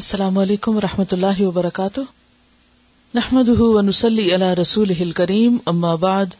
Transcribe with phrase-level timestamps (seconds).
[0.00, 2.00] السلام علیکم و رحمۃ اللہ وبرکاتہ
[3.14, 6.34] نحمد اللہ رسول ہل کریم ام آباد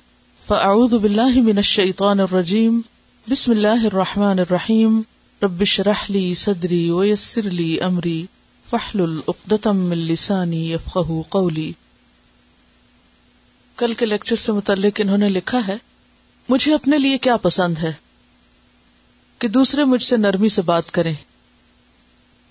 [2.01, 2.81] الرجیم
[3.31, 5.01] بسم اللہ الرحمٰن الرحیم
[6.43, 7.75] صدری
[8.71, 9.21] فہل
[11.37, 11.71] قولی
[13.83, 15.77] کل کے لیکچر سے متعلق انہوں نے لکھا ہے
[16.49, 17.93] مجھے اپنے لیے کیا پسند ہے
[19.39, 21.15] کہ دوسرے مجھ سے نرمی سے بات کریں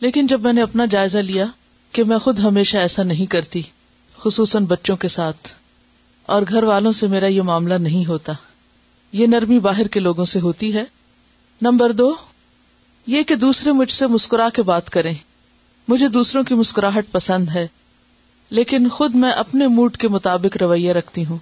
[0.02, 1.46] لیکن جب میں نے اپنا جائزہ لیا
[1.94, 3.62] کہ میں خود ہمیشہ ایسا نہیں کرتی
[4.20, 5.50] خصوصاً بچوں کے ساتھ
[6.36, 8.34] اور گھر والوں سے میرا یہ معاملہ نہیں ہوتا
[9.20, 10.84] یہ نرمی باہر کے لوگوں سے ہوتی ہے
[11.62, 12.12] نمبر دو
[13.16, 15.14] یہ کہ دوسرے مجھ سے مسکرا کے بات کریں
[15.88, 17.68] مجھے دوسروں کی مسکراہٹ پسند ہے
[18.60, 21.38] لیکن خود میں اپنے موڈ کے مطابق رویہ رکھتی ہوں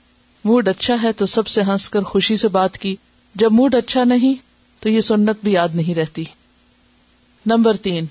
[0.45, 2.95] موڈ اچھا ہے تو سب سے ہنس کر خوشی سے بات کی
[3.43, 4.35] جب موڈ اچھا نہیں
[4.83, 6.23] تو یہ سنت بھی یاد نہیں رہتی
[7.53, 8.05] نمبر تین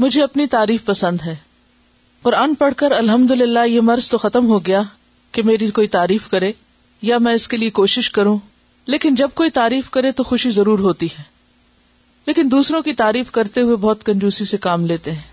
[0.00, 1.34] مجھے اپنی تعریف پسند ہے
[2.28, 4.80] اور ان پڑھ کر الحمد للہ یہ مرض تو ختم ہو گیا
[5.36, 6.50] کہ میری کوئی تعریف کرے
[7.08, 8.36] یا میں اس کے لیے کوشش کروں
[8.94, 11.22] لیکن جب کوئی تعریف کرے تو خوشی ضرور ہوتی ہے
[12.26, 15.28] لیکن دوسروں کی تعریف کرتے ہوئے بہت کنجوسی سے کام لیتے ہیں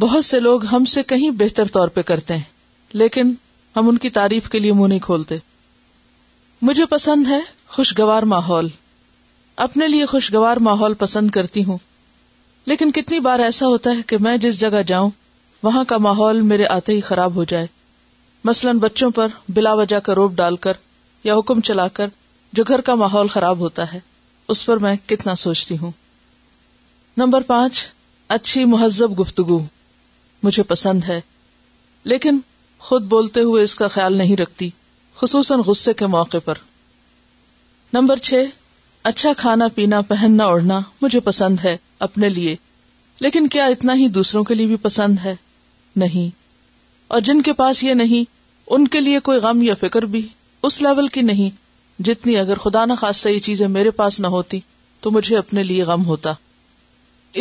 [0.00, 3.32] بہت سے لوگ ہم سے کہیں بہتر طور پہ کرتے ہیں لیکن
[3.76, 5.36] ہم ان کی تعریف کے لیے منہ نہیں کھولتے
[6.70, 7.40] مجھے پسند ہے
[7.78, 8.68] خوشگوار ماحول
[9.68, 11.78] اپنے لیے خوشگوار ماحول پسند کرتی ہوں
[12.66, 15.10] لیکن کتنی بار ایسا ہوتا ہے کہ میں جس جگہ جاؤں
[15.62, 17.66] وہاں کا ماحول میرے آتے ہی خراب ہو جائے
[18.44, 20.76] مثلاً بچوں پر بلا وجہ کا روپ ڈال کر
[21.24, 22.08] یا حکم چلا کر
[22.58, 23.98] جو گھر کا ماحول خراب ہوتا ہے
[24.54, 25.90] اس پر میں کتنا سوچتی ہوں
[27.16, 27.84] نمبر پانچ
[28.36, 29.58] اچھی مہذب گفتگو
[30.42, 31.20] مجھے پسند ہے
[32.12, 32.38] لیکن
[32.86, 34.68] خود بولتے ہوئے اس کا خیال نہیں رکھتی
[35.16, 36.58] خصوصاً غصے کے موقع پر
[37.92, 38.44] نمبر چھ
[39.10, 42.54] اچھا کھانا پینا پہننا اوڑھنا مجھے پسند ہے اپنے لیے
[43.20, 45.34] لیکن کیا اتنا ہی دوسروں کے لیے بھی پسند ہے
[46.02, 46.28] نہیں
[47.14, 48.30] اور جن کے پاس یہ نہیں
[48.74, 50.26] ان کے لیے کوئی غم یا فکر بھی
[50.68, 54.60] اس لیول کی نہیں جتنی اگر خدا نہ خاصہ یہ چیزیں میرے پاس نہ ہوتی
[55.00, 56.32] تو مجھے اپنے لیے غم ہوتا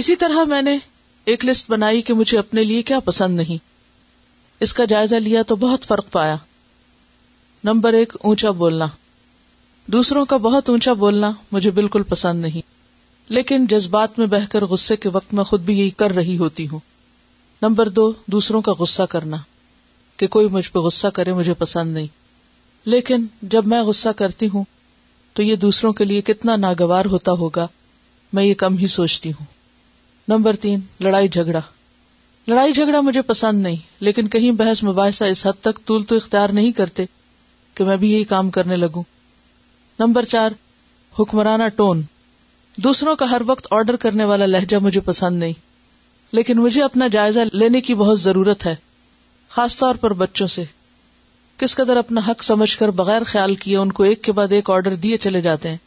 [0.01, 0.77] اسی طرح میں نے
[1.31, 3.63] ایک لسٹ بنائی کہ مجھے اپنے لیے کیا پسند نہیں
[4.63, 6.35] اس کا جائزہ لیا تو بہت فرق پایا
[7.63, 8.85] نمبر ایک اونچا بولنا
[9.93, 12.61] دوسروں کا بہت اونچا بولنا مجھے بالکل پسند نہیں
[13.33, 16.67] لیکن جذبات میں بہ کر غصے کے وقت میں خود بھی یہی کر رہی ہوتی
[16.67, 16.79] ہوں
[17.61, 19.37] نمبر دو دوسروں کا غصہ کرنا
[20.17, 22.07] کہ کوئی مجھ پہ غصہ کرے مجھے پسند نہیں
[22.91, 23.25] لیکن
[23.55, 24.63] جب میں غصہ کرتی ہوں
[25.33, 27.67] تو یہ دوسروں کے لیے کتنا ناگوار ہوتا ہوگا
[28.33, 29.45] میں یہ کم ہی سوچتی ہوں
[30.27, 31.59] نمبر تین لڑائی جھگڑا
[32.47, 36.49] لڑائی جھگڑا مجھے پسند نہیں لیکن کہیں بحث مباحثہ اس حد تک طول تو اختیار
[36.59, 37.05] نہیں کرتے
[37.75, 39.03] کہ میں بھی یہی کام کرنے لگوں
[40.01, 40.51] نمبر چار
[41.17, 42.01] حکمرانہ ٹون
[42.83, 45.53] دوسروں کا ہر وقت آرڈر کرنے والا لہجہ مجھے پسند نہیں
[46.39, 48.75] لیکن مجھے اپنا جائزہ لینے کی بہت ضرورت ہے
[49.57, 50.63] خاص طور پر بچوں سے
[51.63, 54.69] کس قدر اپنا حق سمجھ کر بغیر خیال کیے ان کو ایک کے بعد ایک
[54.77, 55.77] آرڈر دیے چلے جاتے ہیں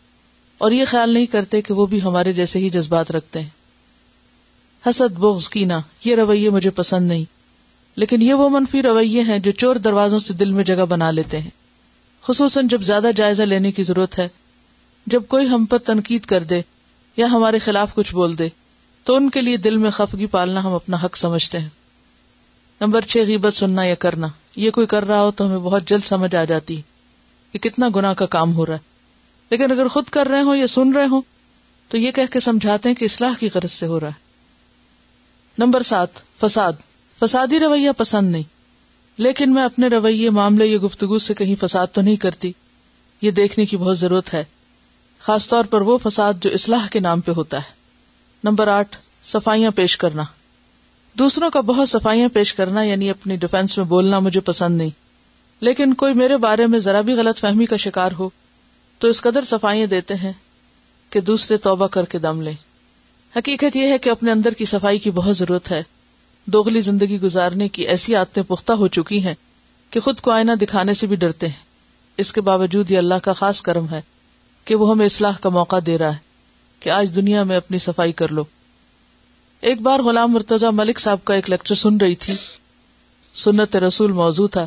[0.65, 5.19] اور یہ خیال نہیں کرتے کہ وہ بھی ہمارے جیسے ہی جذبات رکھتے ہیں حسد
[5.27, 7.25] بغض کینا یہ رویے مجھے پسند نہیں
[8.05, 11.39] لیکن یہ وہ منفی رویے ہیں جو چور دروازوں سے دل میں جگہ بنا لیتے
[11.41, 11.51] ہیں
[12.27, 14.27] خصوصاً جب زیادہ جائزہ لینے کی ضرورت ہے
[15.15, 16.61] جب کوئی ہم پر تنقید کر دے
[17.17, 18.49] یا ہمارے خلاف کچھ بول دے
[19.05, 21.69] تو ان کے لیے دل میں خفگی پالنا ہم اپنا حق سمجھتے ہیں
[22.81, 24.29] نمبر چھ غیبت سننا یا کرنا
[24.63, 26.81] یہ کوئی کر رہا ہو تو ہمیں بہت جلد سمجھ آ جاتی
[27.53, 28.93] کہ کتنا گناہ کا کام ہو رہا ہے
[29.51, 31.21] لیکن اگر خود کر رہے ہوں یا سن رہے ہوں
[31.89, 35.83] تو یہ کہہ کے سمجھاتے ہیں کہ اسلح کی غرض سے ہو رہا ہے نمبر
[35.93, 36.81] سات فساد
[37.21, 38.53] فسادی رویہ پسند نہیں
[39.23, 42.51] لیکن میں اپنے رویے معاملے یا گفتگو سے کہیں فساد تو نہیں کرتی
[43.23, 44.43] یہ دیکھنے کی بہت ضرورت ہے
[45.27, 47.73] خاص طور پر وہ فساد جو اصلاح کے نام پہ ہوتا ہے
[48.45, 50.23] نمبر آٹھ صفائیاں پیش کرنا
[51.19, 54.91] دوسروں کا بہت صفائیاں پیش کرنا یعنی اپنی ڈیفینس میں بولنا مجھے پسند نہیں
[55.65, 58.29] لیکن کوئی میرے بارے میں ذرا بھی غلط فہمی کا شکار ہو
[58.99, 60.33] تو اس قدر صفائیاں دیتے ہیں
[61.11, 62.55] کہ دوسرے توبہ کر کے دم لیں
[63.37, 65.83] حقیقت یہ ہے کہ اپنے اندر کی صفائی کی بہت ضرورت ہے
[66.53, 69.35] دوغلی زندگی گزارنے کی ایسی عادتیں پختہ ہو چکی ہیں
[69.91, 71.63] کہ خود کو آئینہ دکھانے سے بھی ڈرتے ہیں
[72.21, 74.01] اس کے باوجود یہ اللہ کا خاص کرم ہے
[74.65, 76.19] کہ وہ ہمیں اصلاح کا موقع دے رہا ہے
[76.81, 78.45] کہ آج دنیا میں اپنی صفائی کر لو
[79.71, 82.35] ایک بار غلام مرتضی ملک صاحب کا ایک لیکچر سن رہی تھی
[83.45, 84.67] سنت رسول موضوع تھا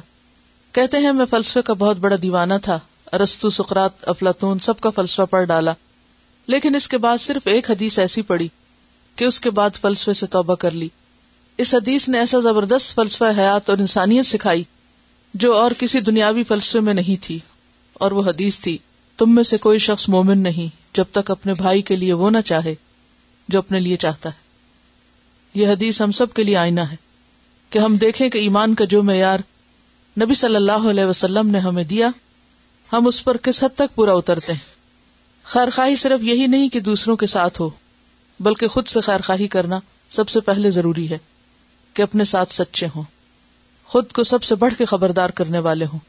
[0.73, 2.79] کہتے ہیں میں فلسفے کا بہت بڑا دیوانہ تھا
[3.13, 5.73] ارستو سقرات افلاطون سب کا فلسفہ پڑھ ڈالا
[6.53, 8.47] لیکن اس کے بعد صرف ایک حدیث ایسی پڑی
[9.15, 10.87] کہ اس کے بعد فلسفے سے توبہ کر لی
[11.63, 14.63] اس حدیث نے ایسا زبردست فلسفہ حیات اور انسانیت سکھائی
[15.43, 17.37] جو اور کسی دنیاوی فلسفے میں نہیں تھی
[18.05, 18.77] اور وہ حدیث تھی
[19.17, 22.37] تم میں سے کوئی شخص مومن نہیں جب تک اپنے بھائی کے لیے وہ نہ
[22.45, 22.73] چاہے
[23.49, 24.45] جو اپنے لیے چاہتا ہے
[25.61, 26.95] یہ حدیث ہم سب کے لیے آئینہ ہے
[27.69, 29.39] کہ ہم دیکھیں کہ ایمان کا جو معیار
[30.21, 32.09] نبی صلی اللہ علیہ وسلم نے ہمیں دیا
[32.93, 36.79] ہم اس پر کس حد تک پورا اترتے ہیں خیر خواہی صرف یہی نہیں کہ
[36.89, 37.69] دوسروں کے ساتھ ہو
[38.49, 39.79] بلکہ خود سے خیر خواہی کرنا
[40.17, 41.17] سب سے پہلے ضروری ہے
[41.97, 43.03] کہ اپنے ساتھ سچے ہوں
[43.91, 45.99] خود کو سب سے بڑھ کے خبردار کرنے والے ہوں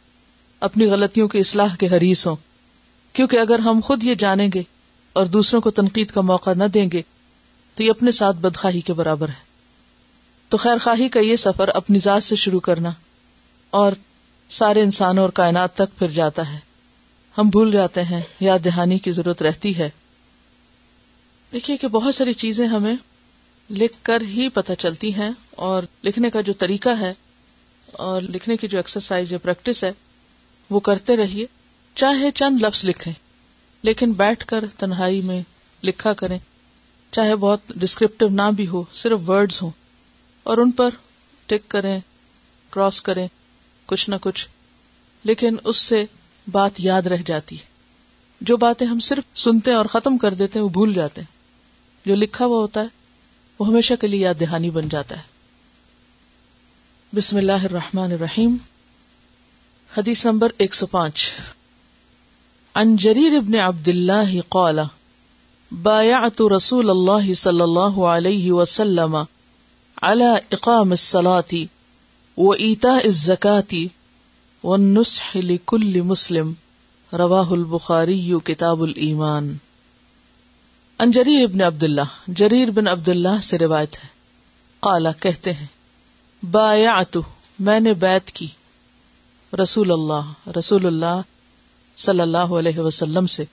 [0.69, 2.37] اپنی غلطیوں کی اصلاح کے حریث ہوں
[3.17, 4.62] کیونکہ اگر ہم خود یہ جانیں گے
[5.20, 7.02] اور دوسروں کو تنقید کا موقع نہ دیں گے
[7.75, 9.46] تو یہ اپنے ساتھ بدخواہی کے برابر ہے
[10.49, 12.90] تو خیر خواہی کا یہ سفر اپنی ذات سے شروع کرنا
[13.81, 13.93] اور
[14.58, 16.58] سارے انسانوں اور کائنات تک پھر جاتا ہے
[17.38, 18.20] ہم بھول جاتے ہیں
[18.50, 19.88] یاد دہانی کی ضرورت رہتی ہے
[21.52, 22.94] دیکھیے کہ بہت ساری چیزیں ہمیں
[23.70, 25.31] لکھ کر ہی پتہ چلتی ہیں
[25.70, 27.12] اور لکھنے کا جو طریقہ ہے
[28.05, 29.91] اور لکھنے کی جو ایکسرسائز یا پریکٹس ہے
[30.70, 31.47] وہ کرتے رہیے
[31.94, 33.12] چاہے چند لفظ لکھیں
[33.88, 35.41] لیکن بیٹھ کر تنہائی میں
[35.87, 36.38] لکھا کریں
[37.12, 39.71] چاہے بہت ڈسکرپٹیو نہ بھی ہو صرف ورڈز ہوں
[40.50, 40.88] اور ان پر
[41.47, 41.99] ٹک کریں
[42.71, 43.26] کراس کریں
[43.87, 44.49] کچھ نہ کچھ
[45.25, 46.05] لیکن اس سے
[46.53, 47.67] بات یاد رہ جاتی ہے
[48.49, 51.37] جو باتیں ہم صرف سنتے اور ختم کر دیتے ہیں وہ بھول جاتے ہیں
[52.09, 52.97] جو لکھا ہوا ہوتا ہے
[53.59, 55.25] وہ ہمیشہ کے لیے یاد دہانی بن جاتا ہے
[57.17, 58.57] بسم اللہ الرحمن الرحیم
[59.97, 61.23] حدیث نمبر ایک سو پانچ
[63.03, 64.79] جریر ابن عبد اللہ قال
[65.83, 69.17] بایعت رسول اللہ صلی اللہ علیہ وسلم
[70.03, 73.81] على الصلاة الزكاة
[74.63, 76.53] والنصح لكل مسلم
[77.25, 79.55] رواہ البخاری کتاب الایمان
[81.05, 84.09] انجری ابن عبد اللہ جریر بن عبد اللہ سے روایت ہے
[84.87, 85.67] قالا کہتے ہیں
[86.56, 86.95] بایا
[87.69, 88.47] میں نے بیت کی
[89.62, 91.21] رسول اللہ رسول اللہ
[92.06, 93.45] صلی اللہ علیہ وسلم سے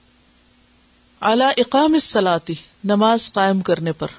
[1.35, 2.53] اعلی اقام سلاتی
[2.95, 4.17] نماز قائم کرنے پر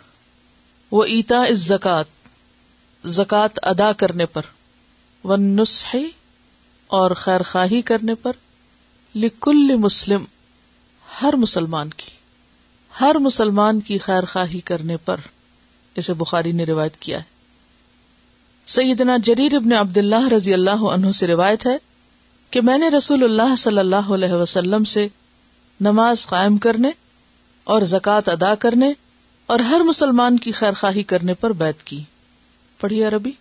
[0.90, 4.46] وہ ایتا اس زکات زکات ادا کرنے پر
[5.24, 6.04] و نسخے
[7.00, 8.36] اور خیر خواہی کرنے پر
[9.14, 10.24] لکل مسلم
[11.22, 12.14] ہر مسلمان کی
[13.00, 15.20] ہر مسلمان کی خیر خواہی کرنے پر
[16.02, 17.34] اسے بخاری نے روایت کیا ہے
[18.74, 21.76] سیدنا جریر ابن عبد اللہ رضی اللہ عنہ سے روایت ہے
[22.50, 25.06] کہ میں نے رسول اللہ صلی اللہ علیہ وسلم سے
[25.88, 26.90] نماز قائم کرنے
[27.74, 28.92] اور زکوٰۃ ادا کرنے
[29.54, 32.02] اور ہر مسلمان کی خیر خواہی کرنے پر بیت کی
[32.80, 33.32] پڑھی عربی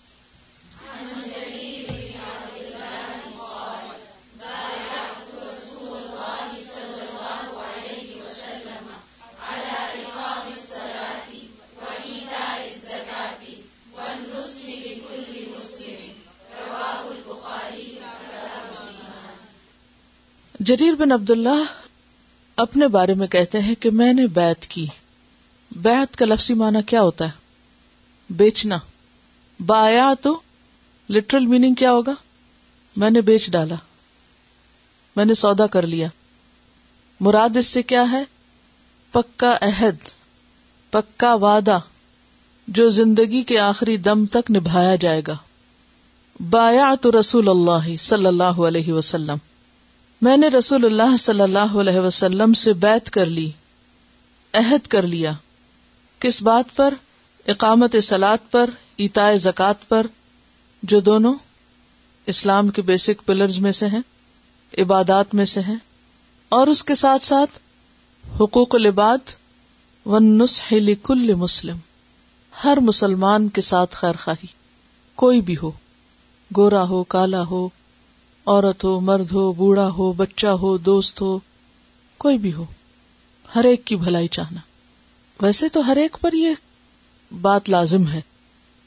[20.67, 21.63] جریر بن عبد اللہ
[22.61, 24.85] اپنے بارے میں کہتے ہیں کہ میں نے بیت کی
[25.85, 28.77] بیت کا لفظی معنی کیا ہوتا ہے بیچنا
[29.71, 30.33] بایا تو
[31.15, 32.13] لٹرل میننگ کیا ہوگا
[33.03, 33.75] میں نے بیچ ڈالا
[35.15, 36.07] میں نے سودا کر لیا
[37.27, 38.23] مراد اس سے کیا ہے
[39.17, 40.07] پکا عہد
[40.91, 41.79] پکا وعدہ
[42.79, 45.35] جو زندگی کے آخری دم تک نبھایا جائے گا
[46.57, 49.51] بایا تو رسول اللہ صلی اللہ علیہ وسلم
[50.25, 53.49] میں نے رسول اللہ صلی اللہ علیہ وسلم سے بیت کر لی
[54.61, 55.31] عہد کر لیا
[56.23, 56.93] کس بات پر
[57.53, 58.69] اقامت سلاد پر
[59.05, 60.05] اتا زکات پر
[60.93, 61.33] جو دونوں
[62.33, 64.01] اسلام کے بیسک پلرز میں سے ہیں
[64.83, 65.75] عبادات میں سے ہیں
[66.59, 67.59] اور اس کے ساتھ ساتھ
[68.41, 69.35] حقوق العباد
[70.13, 71.77] و نسحلی کل مسلم
[72.63, 74.47] ہر مسلمان کے ساتھ خیر خواہی
[75.25, 75.71] کوئی بھی ہو
[76.57, 77.67] گورا ہو کالا ہو
[78.53, 81.37] عورت ہو مرد ہو بوڑھا ہو بچہ ہو دوست ہو
[82.23, 82.65] کوئی بھی ہو
[83.55, 84.59] ہر ایک کی بھلائی چاہنا
[85.41, 86.53] ویسے تو ہر ایک پر یہ
[87.41, 88.19] بات لازم ہے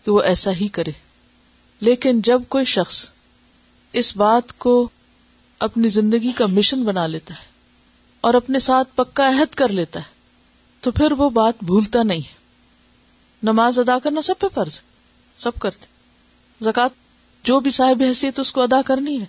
[0.04, 0.90] کہ وہ ایسا ہی کرے
[1.88, 3.04] لیکن جب کوئی شخص
[4.02, 4.76] اس بات کو
[5.66, 7.46] اپنی زندگی کا مشن بنا لیتا ہے
[8.28, 10.16] اور اپنے ساتھ پکا عہد کر لیتا ہے
[10.80, 14.78] تو پھر وہ بات بھولتا نہیں ہے نماز ادا کرنا سب پہ فرض
[15.46, 16.92] سب کرتے زکات
[17.46, 19.26] جو بھی صاحب حیثیت اس کو ادا کرنی ہے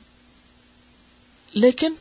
[1.53, 1.93] لیکن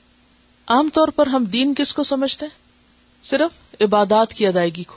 [0.74, 4.96] عام طور پر ہم دین کس کو سمجھتے ہیں صرف عبادات کی ادائیگی کو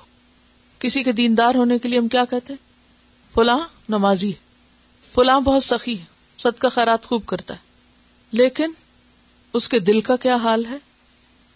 [0.80, 3.60] کسی کے دیندار ہونے کے لیے ہم کیا کہتے ہیں فلاں
[3.92, 6.10] نمازی ہے فلاں بہت سخی ہے
[6.60, 8.72] کا خیرات خوب کرتا ہے لیکن
[9.56, 10.78] اس کے دل کا کیا حال ہے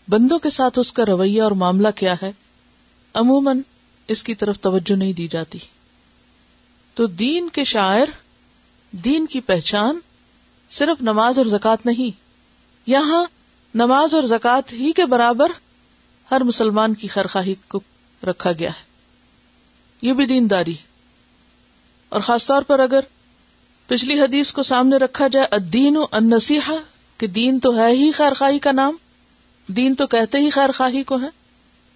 [0.10, 2.32] بندوں کے ساتھ اس کا رویہ اور معاملہ کیا ہے
[3.22, 3.62] عموماً
[4.16, 5.58] اس کی طرف توجہ نہیں دی جاتی
[6.96, 8.12] تو دین کے شاعر
[9.06, 10.00] دین کی پہچان
[10.80, 12.20] صرف نماز اور زکوٰۃ نہیں
[12.88, 13.26] یہاں
[13.82, 15.52] نماز اور زکوٰۃ ہی کے برابر
[16.32, 17.80] ہر مسلمان کی خرخواہی کو
[18.30, 18.84] رکھا گیا ہے
[20.08, 20.74] یہ بھی دین داری
[22.16, 23.04] اور خاص طور پر اگر
[23.88, 26.76] پچھلی حدیث کو سامنے رکھا جائے و
[27.20, 28.96] کہ دین تو ہے ہی خیر کا نام
[29.78, 31.28] دین تو کہتے ہی خیرخواہی کو ہے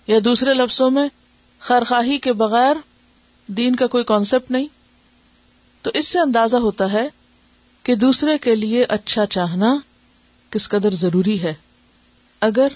[0.07, 1.07] یا دوسرے لفظوں میں
[1.67, 2.75] خیرخواہی کے بغیر
[3.57, 4.67] دین کا کوئی کانسیپٹ نہیں
[5.83, 7.07] تو اس سے اندازہ ہوتا ہے
[7.83, 9.75] کہ دوسرے کے لیے اچھا چاہنا
[10.51, 11.53] کس قدر ضروری ہے
[12.47, 12.73] اگر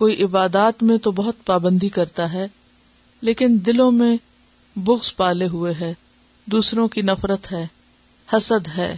[0.00, 2.46] کوئی عبادات میں تو بہت پابندی کرتا ہے
[3.28, 4.16] لیکن دلوں میں
[4.84, 5.92] بغض پالے ہوئے ہے
[6.54, 7.66] دوسروں کی نفرت ہے
[8.32, 8.94] حسد ہے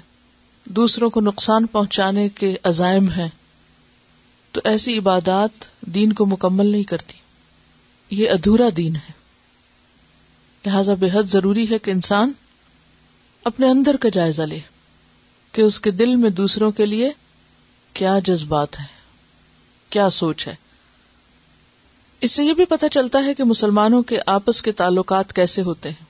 [0.78, 3.28] دوسروں کو نقصان پہنچانے کے عزائم ہے
[4.52, 5.64] تو ایسی عبادات
[5.94, 7.16] دین کو مکمل نہیں کرتی
[8.20, 9.16] یہ ادھورا دین ہے
[10.66, 12.32] لہذا بے حد ضروری ہے کہ انسان
[13.50, 14.58] اپنے اندر کا جائزہ لے
[15.52, 17.10] کہ اس کے دل میں دوسروں کے لیے
[17.98, 20.54] کیا جذبات ہیں جذبات ہے کیا سوچ ہے
[22.26, 25.88] اس سے یہ بھی پتہ چلتا ہے کہ مسلمانوں کے آپس کے تعلقات کیسے ہوتے
[25.88, 26.06] ہیں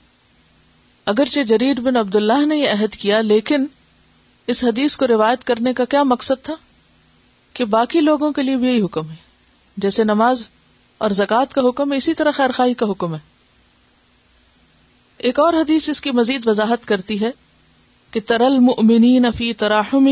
[1.12, 3.64] اگرچہ جریر بن عبداللہ نے یہ عہد کیا لیکن
[4.54, 6.54] اس حدیث کو روایت کرنے کا کیا مقصد تھا
[7.58, 9.16] کہ باقی لوگوں کے لیے بھی یہی حکم ہے
[9.84, 10.48] جیسے نماز
[11.06, 13.18] اور زکوٰۃ کا حکم اسی طرح خیر خائی کا حکم ہے
[15.28, 17.30] ایک اور حدیث اس کی مزید وضاحت کرتی ہے
[18.16, 20.08] کہ ترل مؤمنین فی تراہم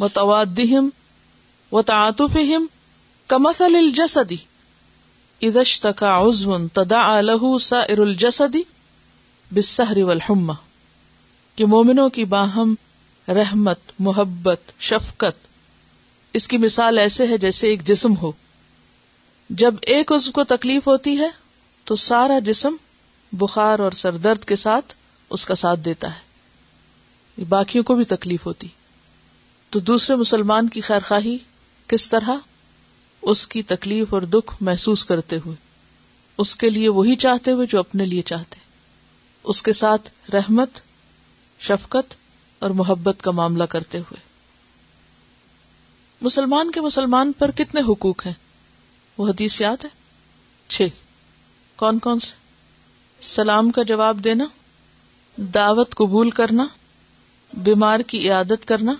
[0.00, 0.88] و توادم
[1.72, 2.36] و تعتف
[3.30, 4.36] کمسل الجسدی
[5.48, 8.62] ادشت عزم تدا الہ سا ارلجسدی
[10.04, 10.52] والحمہ
[11.56, 12.74] کہ مومنوں کی باہم
[13.40, 15.46] رحمت محبت شفقت
[16.38, 18.30] اس کی مثال ایسے ہے جیسے ایک جسم ہو
[19.62, 21.28] جب ایک عزو کو تکلیف ہوتی ہے
[21.84, 22.76] تو سارا جسم
[23.42, 24.94] بخار اور سر درد کے ساتھ
[25.36, 28.80] اس کا ساتھ دیتا ہے باقیوں کو بھی تکلیف ہوتی ہے
[29.72, 31.36] تو دوسرے مسلمان کی خیر خواہی
[31.88, 32.36] کس طرح
[33.32, 35.54] اس کی تکلیف اور دکھ محسوس کرتے ہوئے
[36.42, 38.58] اس کے لیے وہی چاہتے ہوئے جو اپنے لیے چاہتے
[39.52, 40.80] اس کے ساتھ رحمت
[41.68, 42.14] شفقت
[42.64, 44.20] اور محبت کا معاملہ کرتے ہوئے
[46.26, 48.32] مسلمان کے مسلمان پر کتنے حقوق ہیں
[49.18, 49.88] وہ حدیث یاد ہے
[50.74, 50.88] چھ
[51.78, 52.40] کون کون سے
[53.30, 54.44] سلام کا جواب دینا
[55.54, 56.66] دعوت قبول کرنا
[57.64, 58.94] بیمار کی عیادت کرنا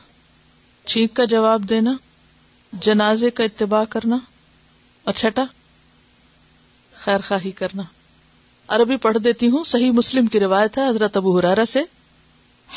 [0.90, 1.92] چھینک کا جواب دینا
[2.82, 4.16] جنازے کا اتباع کرنا
[5.04, 5.44] اور چھٹا
[7.04, 7.82] خیر خواہی کرنا
[8.74, 11.80] عربی پڑھ دیتی ہوں صحیح مسلم کی روایت ہے حضرت ابو حرارا سے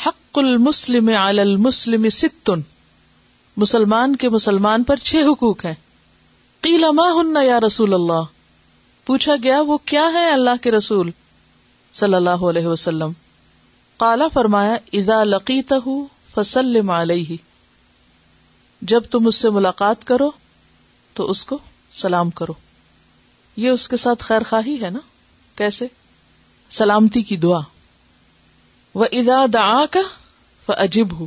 [0.06, 2.60] حق المسلم علی المسلم ستن
[3.62, 5.74] مسلمان کے مسلمان پر چھ حقوق ہیں
[6.62, 8.22] قیل ما ہن یا رسول اللہ
[9.06, 11.10] پوچھا گیا وہ کیا ہے اللہ کے رسول
[12.00, 13.10] صلی اللہ علیہ وسلم
[13.96, 15.74] قالا فرمایا اذا لقیتہ
[16.34, 16.90] فسلم
[18.90, 20.30] جب تم اس سے ملاقات کرو
[21.14, 21.58] تو اس کو
[22.02, 22.52] سلام کرو
[23.56, 24.98] یہ اس کے ساتھ خیر خواہی ہے نا
[25.56, 25.86] کیسے
[26.78, 27.60] سلامتی کی دعا
[29.00, 30.00] وہ ادا کا
[30.82, 31.26] عجیب ہو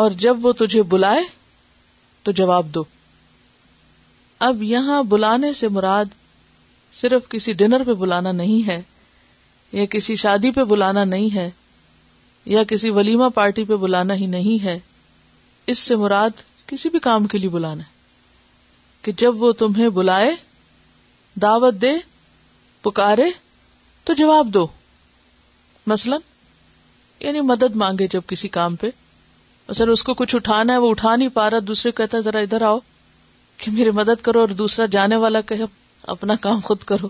[0.00, 1.22] اور جب وہ تجھے بلائے
[2.24, 2.82] تو جواب دو
[4.46, 6.14] اب یہاں بلانے سے مراد
[7.00, 8.80] صرف کسی ڈنر پہ بلانا نہیں ہے
[9.72, 11.50] یا کسی شادی پہ بلانا نہیں ہے
[12.54, 14.78] یا کسی ولیمہ پارٹی پہ بلانا ہی نہیں ہے
[15.72, 17.94] اس سے مراد کسی بھی کام کے لیے بلانا ہے
[19.02, 20.30] کہ جب وہ تمہیں بلائے
[21.42, 21.92] دعوت دے
[22.82, 23.24] پکارے
[24.04, 24.66] تو جواب دو
[25.92, 26.16] مثلا
[27.20, 28.90] یعنی مدد مانگے جب کسی کام پہ
[29.68, 32.38] مسل اس کو کچھ اٹھانا ہے وہ اٹھا نہیں پا رہا دوسرے کو کہتا ذرا
[32.46, 32.78] ادھر آؤ
[33.56, 35.54] کہ میری مدد کرو اور دوسرا جانے والا کہ
[36.14, 37.08] اپنا کام خود کرو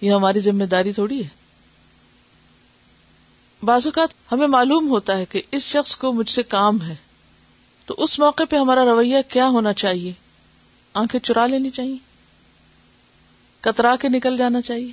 [0.00, 1.36] یہ ہماری ذمہ داری تھوڑی ہے
[3.66, 6.94] بعض اوقات ہمیں معلوم ہوتا ہے کہ اس شخص کو مجھ سے کام ہے
[7.88, 10.12] تو اس موقع پہ ہمارا رویہ کیا ہونا چاہیے
[11.02, 11.94] آنکھیں چرا لینی چاہیے
[13.66, 14.90] کترا کے نکل جانا چاہیے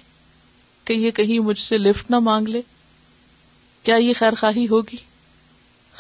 [0.86, 2.62] کہ یہ کہیں مجھ سے لفٹ نہ مانگ لے
[3.90, 4.98] کیا یہ خیر خواہی ہوگی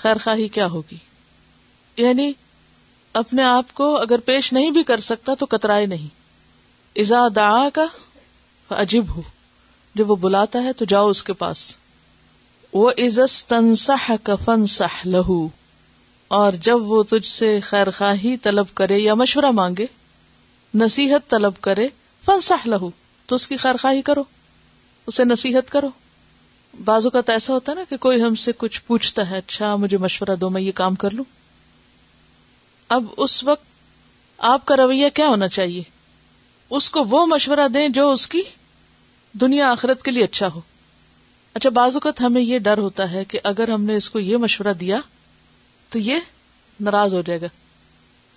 [0.03, 0.97] خیر خواہی کیا ہوگی
[2.03, 2.31] یعنی
[3.23, 6.07] اپنے آپ کو اگر پیش نہیں بھی کر سکتا تو کترائے نہیں
[7.03, 7.85] ازا دا کا
[8.85, 9.21] عجیب ہو
[9.95, 11.69] جب وہ بلاتا ہے تو جاؤ اس کے پاس
[12.73, 13.95] وہ از تنسا
[14.45, 14.87] فن سہ
[15.17, 15.45] لہو
[16.37, 19.85] اور جب وہ تجھ سے خیر خواہی طلب کرے یا مشورہ مانگے
[20.83, 21.87] نصیحت طلب کرے
[22.25, 22.89] فلساہ لہو
[23.25, 24.23] تو اس کی خیر خواہی کرو
[25.07, 25.89] اسے نصیحت کرو
[26.85, 29.75] بازو کا تو ایسا ہوتا ہے نا کہ کوئی ہم سے کچھ پوچھتا ہے اچھا
[29.83, 31.23] مجھے مشورہ دو میں یہ کام کر لوں
[32.95, 33.73] اب اس وقت
[34.53, 35.81] آپ کا رویہ کیا ہونا چاہیے
[36.77, 38.41] اس کو وہ مشورہ دیں جو اس کی
[39.41, 40.59] دنیا آخرت کے لیے اچھا ہو
[41.53, 44.37] اچھا بعض اوقات ہمیں یہ ڈر ہوتا ہے کہ اگر ہم نے اس کو یہ
[44.47, 44.99] مشورہ دیا
[45.95, 46.19] تو یہ
[46.85, 47.47] ناراض ہو جائے گا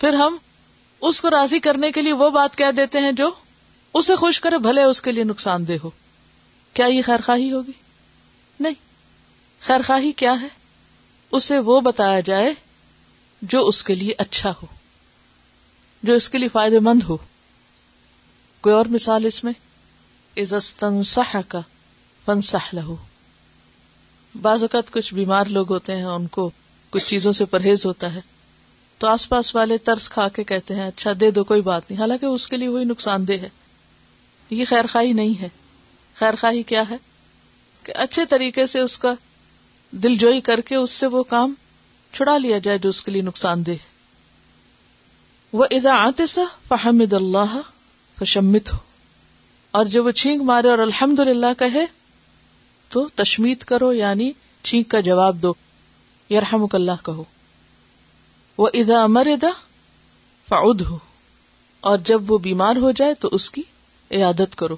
[0.01, 0.37] پھر ہم
[1.09, 3.31] اس کو راضی کرنے کے لیے وہ بات کہہ دیتے ہیں جو
[4.01, 5.91] اسے خوش کرے بھلے اس کے لیے نقصان دہ ہو
[6.79, 7.73] کیا یہ خیر خواہی ہوگی
[8.67, 8.75] نہیں
[9.69, 10.49] خیر خواہی کیا ہے
[11.39, 12.53] اسے وہ بتایا جائے
[13.55, 14.67] جو اس کے لیے اچھا ہو
[16.09, 17.17] جو اس کے لیے فائدے مند ہو
[18.67, 19.53] کوئی اور مثال اس میں
[20.79, 21.61] کا
[22.79, 22.97] لہو
[24.49, 26.51] بعض اوقات کچھ بیمار لوگ ہوتے ہیں ان کو
[26.91, 28.21] کچھ چیزوں سے پرہیز ہوتا ہے
[28.99, 32.01] تو آس پاس والے ترس کھا کے کہتے ہیں اچھا دے دو کوئی بات نہیں
[32.01, 33.49] حالانکہ اس کے لیے وہی نقصان دہ ہے
[34.51, 35.49] یہ خیر خواہی نہیں ہے
[36.19, 36.97] خیر خواہی کیا ہے
[37.83, 39.13] کہ اچھے طریقے سے اس اس کا
[40.03, 41.53] دل جوئی کر کے سے وہ کام
[42.13, 43.97] چھڑا لیا جائے جو اس کے لیے نقصان دہ ہے
[45.53, 47.57] وہ ادا آتے سا فحمد اللہ
[48.19, 48.79] فشمت ہو
[49.79, 51.85] اور جب وہ چھینک مارے اور الحمد للہ کہے
[52.95, 54.31] تو تشمید کرو یعنی
[54.63, 55.53] چھینک کا جواب دو
[56.31, 57.23] یارحم اللہ کہو
[58.59, 59.51] وہ ادا مردا
[60.49, 60.99] فاؤد ہو
[61.91, 63.63] اور جب وہ بیمار ہو جائے تو اس کی
[64.17, 64.77] عیادت کرو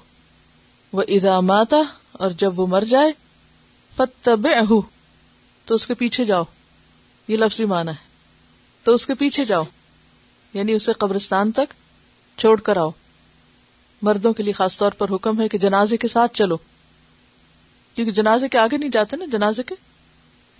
[0.99, 1.81] وہ ادا ماتا
[2.23, 3.11] اور جب وہ مر جائے
[3.95, 4.47] فتب
[5.65, 6.43] تو اس کے پیچھے جاؤ
[7.27, 8.09] یہ لفظی مانا ہے
[8.83, 9.63] تو اس کے پیچھے جاؤ
[10.53, 11.73] یعنی اسے قبرستان تک
[12.39, 12.89] چھوڑ کر آؤ
[14.09, 16.57] مردوں کے لیے خاص طور پر حکم ہے کہ جنازے کے ساتھ چلو
[17.95, 19.75] کیونکہ جنازے کے آگے نہیں جاتے نا جنازے کے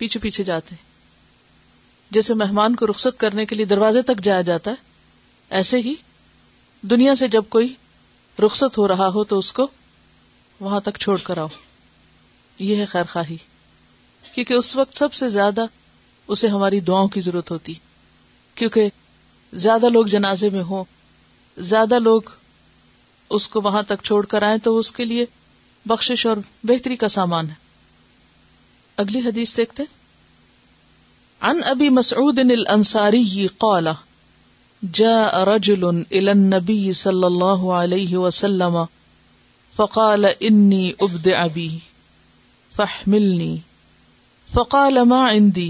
[0.02, 0.90] پیچھے پیچھے جاتے ہیں
[2.14, 5.94] جیسے مہمان کو رخصت کرنے کے لیے دروازے تک جایا جاتا ہے ایسے ہی
[6.92, 7.68] دنیا سے جب کوئی
[8.44, 9.66] رخصت ہو رہا ہو تو اس کو
[10.60, 11.46] وہاں تک چھوڑ کر آؤ
[12.58, 13.36] یہ ہے خیر خواہی
[14.32, 15.66] کیونکہ اس وقت سب سے زیادہ
[16.34, 17.74] اسے ہماری دعاؤں کی ضرورت ہوتی
[18.54, 18.88] کیونکہ
[19.66, 20.84] زیادہ لوگ جنازے میں ہوں
[21.72, 22.30] زیادہ لوگ
[23.38, 25.26] اس کو وہاں تک چھوڑ کر آئیں تو اس کے لیے
[25.94, 26.36] بخشش اور
[26.72, 27.60] بہتری کا سامان ہے
[29.02, 29.82] اگلی حدیث دیکھتے
[31.50, 33.22] عن ابی مسعود الانصاری
[33.64, 33.88] قال
[34.98, 38.76] جاء رجل الى النبي صلى الله عليه وسلم
[39.78, 41.66] فقال اني ابدع بي
[42.76, 43.50] فاحملني
[44.54, 45.68] فقال ما عندي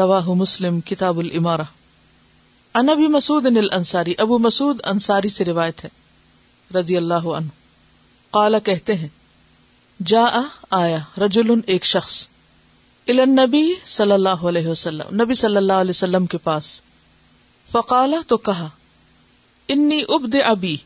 [0.00, 1.54] رواه مسلم کتاب انا
[2.80, 5.88] انبی مسعود انصاری ابو مسعود انصاری سے روایت ہے
[6.78, 7.28] رضی اللہ
[8.38, 9.08] قال کہتے ہیں
[10.12, 10.26] جا
[10.80, 12.18] آیا رجل ایک شخص
[13.14, 16.74] الاََ نبی صلی اللہ علیہ وسلم نبی صلی اللہ علیہ وسلم کے پاس
[17.72, 18.68] فقال تو کہا
[19.78, 20.76] انی ابد ابی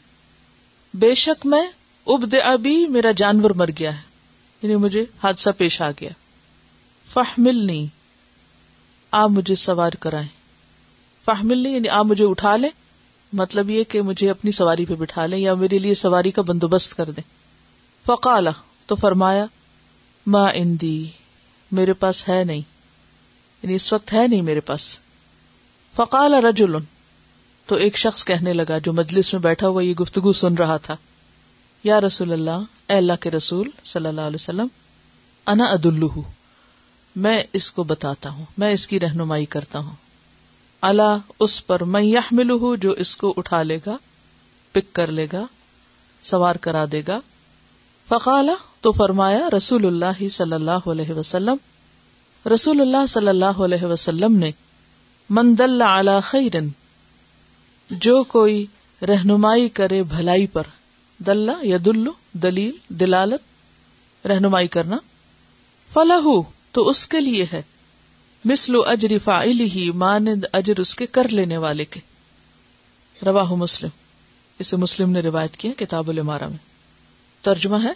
[1.06, 1.62] بے شک میں
[2.16, 4.10] ابد ابی میرا جانور مر گیا ہے
[4.62, 6.08] یعنی مجھے حادثہ پیش آ گیا
[7.12, 7.86] فہمل نہیں
[9.20, 10.26] آپ مجھے سوار کرائے
[11.24, 12.70] فہمل نہیں یعنی آپ مجھے اٹھا لیں
[13.40, 16.96] مطلب یہ کہ مجھے اپنی سواری پہ بٹھا لیں یا میرے لیے سواری کا بندوبست
[16.96, 17.22] کر دیں
[18.06, 18.48] فقال
[18.86, 19.44] تو فرمایا
[20.34, 20.96] ما اندی
[21.78, 22.60] میرے پاس ہے نہیں
[23.62, 24.96] یعنی اس وقت ہے نہیں میرے پاس
[25.96, 26.76] فقال رجل
[27.66, 30.96] تو ایک شخص کہنے لگا جو مجلس میں بیٹھا ہوا یہ گفتگو سن رہا تھا
[31.84, 32.60] یا رسول اللہ
[32.92, 34.66] اے اللہ کے رسول صلی اللہ علیہ وسلم
[35.52, 36.20] انا
[37.24, 39.94] میں اس کو بتاتا ہوں میں اس کی رہنمائی کرتا ہوں
[40.90, 43.96] اللہ اس پر میں یہ جو اس کو اٹھا لے لے گا گا
[44.72, 45.10] پک کر
[46.30, 47.18] سوار کرا دے گا
[48.08, 48.54] فقالا
[48.86, 51.56] تو فرمایا رسول اللہ صلی اللہ علیہ وسلم
[52.54, 54.50] رسول اللہ صلی اللہ علیہ وسلم نے
[55.40, 56.68] مند اللہ خیرن
[58.08, 58.64] جو کوئی
[59.10, 60.66] رہنمائی کرے بھلائی پر
[61.26, 61.50] دلہ
[61.96, 64.96] لو دلیل دلالت رہنمائی کرنا
[65.92, 66.26] فلاح
[67.10, 67.60] کے لیے ہے
[69.74, 71.84] ہی مانند اجر اس کے کے کر لینے والے
[73.28, 76.58] مسلم مسلم اسے نے روایت کیا کتاب المارا میں
[77.50, 77.92] ترجمہ ہے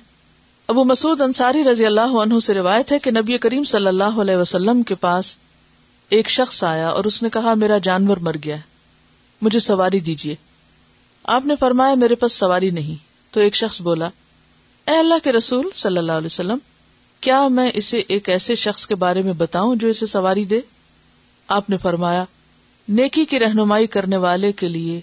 [0.74, 4.36] ابو مسعود انصاری رضی اللہ عنہ سے روایت ہے کہ نبی کریم صلی اللہ علیہ
[4.44, 5.36] وسلم کے پاس
[6.18, 10.34] ایک شخص آیا اور اس نے کہا میرا جانور مر گیا ہے مجھے سواری دیجیے
[11.36, 14.08] آپ نے فرمایا میرے پاس سواری نہیں تو ایک شخص بولا
[14.88, 16.58] اے اللہ کے رسول صلی اللہ علیہ وسلم
[17.26, 20.60] کیا میں اسے ایک ایسے شخص کے بارے میں بتاؤں جو اسے سواری دے
[21.56, 22.24] آپ نے فرمایا
[23.00, 25.00] نیکی کی رہنمائی کرنے والے کے لیے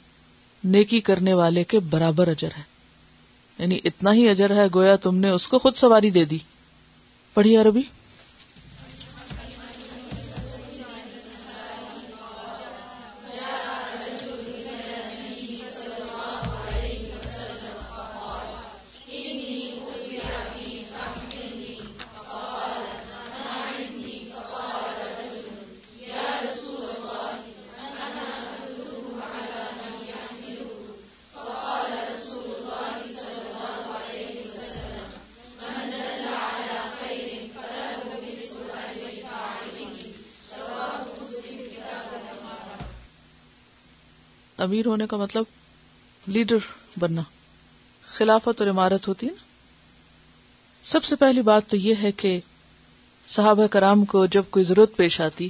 [0.76, 2.62] نیکی کرنے والے کے برابر اجر ہے
[3.58, 6.38] یعنی اتنا ہی اجر ہے گویا تم نے اس کو خود سواری دے دی
[7.34, 7.82] پڑھی عربی
[44.64, 45.44] امیر ہونے کا مطلب
[46.36, 46.66] لیڈر
[47.00, 47.22] بننا
[48.18, 49.42] خلافت اور عمارت ہوتی ہے
[50.92, 52.40] سب سے پہلی بات تو یہ ہے کہ
[53.36, 55.48] صحابہ کرام کو جب کوئی ضرورت پیش آتی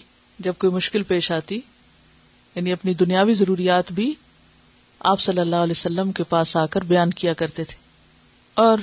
[0.48, 1.60] جب کوئی مشکل پیش آتی
[2.56, 4.14] یعنی اپنی دنیاوی ضروریات بھی
[5.14, 7.78] آپ صلی اللہ علیہ وسلم کے پاس آ کر بیان کیا کرتے تھے
[8.66, 8.78] اور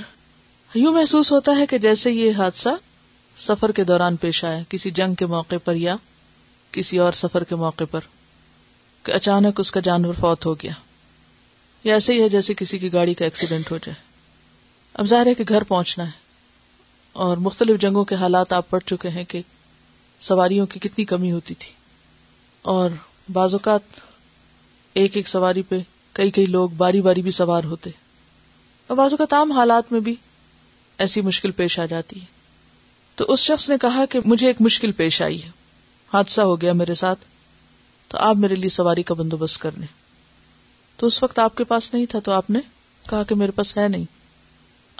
[0.83, 2.69] یوں محسوس ہوتا ہے کہ جیسے یہ حادثہ
[3.49, 5.95] سفر کے دوران پیش آیا کسی جنگ کے موقع پر یا
[6.77, 8.07] کسی اور سفر کے موقع پر
[9.03, 10.71] کہ اچانک اس کا جانور فوت ہو گیا
[11.83, 13.95] یا ایسے ہی ہے جیسے کسی کی گاڑی کا ایکسیڈنٹ ہو جائے
[15.01, 16.19] اب ظاہر ہے کہ گھر پہنچنا ہے
[17.25, 19.41] اور مختلف جنگوں کے حالات آپ پڑ چکے ہیں کہ
[20.27, 21.71] سواریوں کی کتنی کمی ہوتی تھی
[22.73, 22.89] اور
[23.33, 23.99] بعض اوقات
[25.01, 25.79] ایک ایک سواری پہ
[26.13, 27.89] کئی کئی لوگ باری باری بھی سوار ہوتے
[28.87, 30.15] اور بعض اوقات عام حالات میں بھی
[31.05, 32.25] ایسی مشکل پیش آ جاتی ہے
[33.15, 35.49] تو اس شخص نے کہا کہ مجھے ایک مشکل پیش آئی ہے
[36.13, 37.19] حادثہ ہو گیا میرے ساتھ
[38.11, 39.85] تو آپ میرے لیے سواری کا بندوبست کر دیں
[40.97, 42.59] تو اس وقت آپ کے پاس نہیں تھا تو آپ نے
[43.09, 44.03] کہا کہ میرے پاس ہے نہیں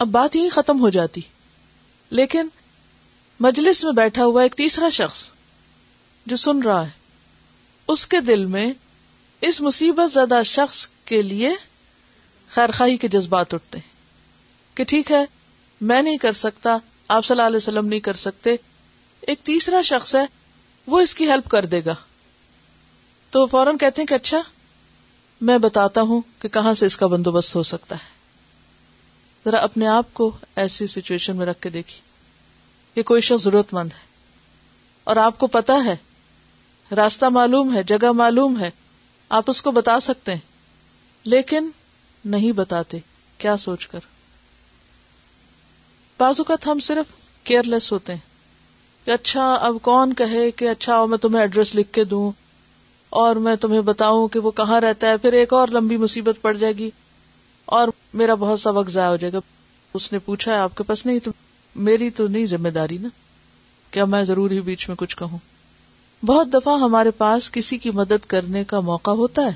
[0.04, 1.22] اب بات یہی ختم ہو جاتی
[2.20, 2.48] لیکن
[3.46, 5.24] مجلس میں بیٹھا ہوا ایک تیسرا شخص
[6.32, 7.00] جو سن رہا ہے
[7.92, 8.72] اس کے دل میں
[9.48, 11.50] اس مصیبت زدہ شخص کے لیے
[12.54, 15.24] خیر خائی کے جذبات اٹھتے ہیں کہ ٹھیک ہے
[15.92, 16.78] میں نہیں کر سکتا
[17.16, 18.56] آپ صلی اللہ علیہ وسلم نہیں کر سکتے
[19.28, 20.26] ایک تیسرا شخص ہے
[20.94, 21.94] وہ اس کی ہیلپ کر دے گا
[23.32, 24.40] تو فوراً کہتے ہیں کہ اچھا
[25.50, 28.20] میں بتاتا ہوں کہ کہاں سے اس کا بندوبست ہو سکتا ہے
[29.46, 30.30] ذرا اپنے آپ کو
[30.64, 32.00] ایسی سچویشن میں رکھ کے دیکھی
[32.96, 34.10] یہ کوئی شخص ضرورت مند ہے
[35.12, 35.96] اور آپ کو پتا ہے
[36.96, 38.70] راستہ معلوم ہے جگہ معلوم ہے
[39.40, 40.50] آپ اس کو بتا سکتے ہیں
[41.36, 41.70] لیکن
[42.36, 42.98] نہیں بتاتے
[43.44, 44.00] کیا سوچ کر
[46.18, 47.14] بعض اوقات ہم صرف
[47.46, 48.30] کیئر لیس ہوتے ہیں
[49.06, 52.32] کہ اچھا اب کون کہے کہ اچھا میں تمہیں ایڈریس لکھ کے دوں
[53.20, 56.52] اور میں تمہیں بتاؤں کہ وہ کہاں رہتا ہے پھر ایک اور لمبی مصیبت پڑ
[56.58, 56.90] جائے گی
[57.78, 57.88] اور
[58.20, 59.40] میرا بہت سا وقت ضائع ہو جائے گا
[60.00, 61.32] اس نے پوچھا ہے آپ کے پاس نہیں تو
[61.88, 63.08] میری تو نہیں ذمہ داری نا
[63.92, 65.38] کیا میں ضرور ہی بیچ میں کچھ کہوں
[66.26, 69.54] بہت دفعہ ہمارے پاس کسی کی مدد کرنے کا موقع ہوتا ہے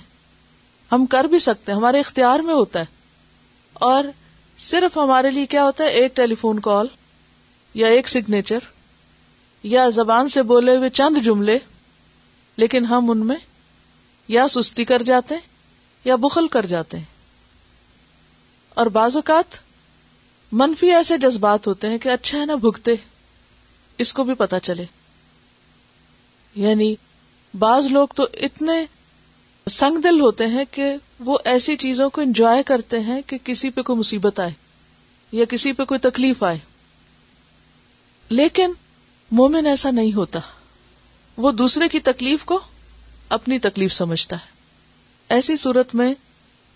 [0.91, 2.85] ہم کر بھی سکتے ہیں ہمارے اختیار میں ہوتا ہے
[3.93, 4.03] اور
[4.67, 6.87] صرف ہمارے لیے کیا ہوتا ہے ایک ٹیلی فون کال
[7.83, 8.67] یا ایک سگنیچر
[9.75, 11.57] یا زبان سے بولے ہوئے چند جملے
[12.57, 13.35] لیکن ہم ان میں
[14.27, 15.53] یا سستی کر جاتے ہیں
[16.05, 17.13] یا بخل کر جاتے ہیں
[18.73, 19.55] اور بعض اوقات
[20.61, 22.93] منفی ایسے جذبات ہوتے ہیں کہ اچھا ہے نا بھگتے
[24.03, 24.85] اس کو بھی پتا چلے
[26.63, 26.93] یعنی
[27.59, 28.83] بعض لوگ تو اتنے
[29.71, 30.91] سنگ دل ہوتے ہیں کہ
[31.25, 34.51] وہ ایسی چیزوں کو انجوائے کرتے ہیں کہ کسی پہ کوئی مصیبت آئے
[35.37, 36.57] یا کسی پہ کوئی تکلیف آئے
[38.29, 38.71] لیکن
[39.39, 40.39] مومن ایسا نہیں ہوتا
[41.43, 42.59] وہ دوسرے کی تکلیف کو
[43.37, 46.13] اپنی تکلیف سمجھتا ہے ایسی صورت میں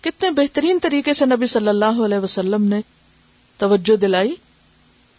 [0.04, 2.80] کتنے بہترین طریقے سے نبی صلی اللہ علیہ وسلم نے
[3.58, 4.34] توجہ دلائی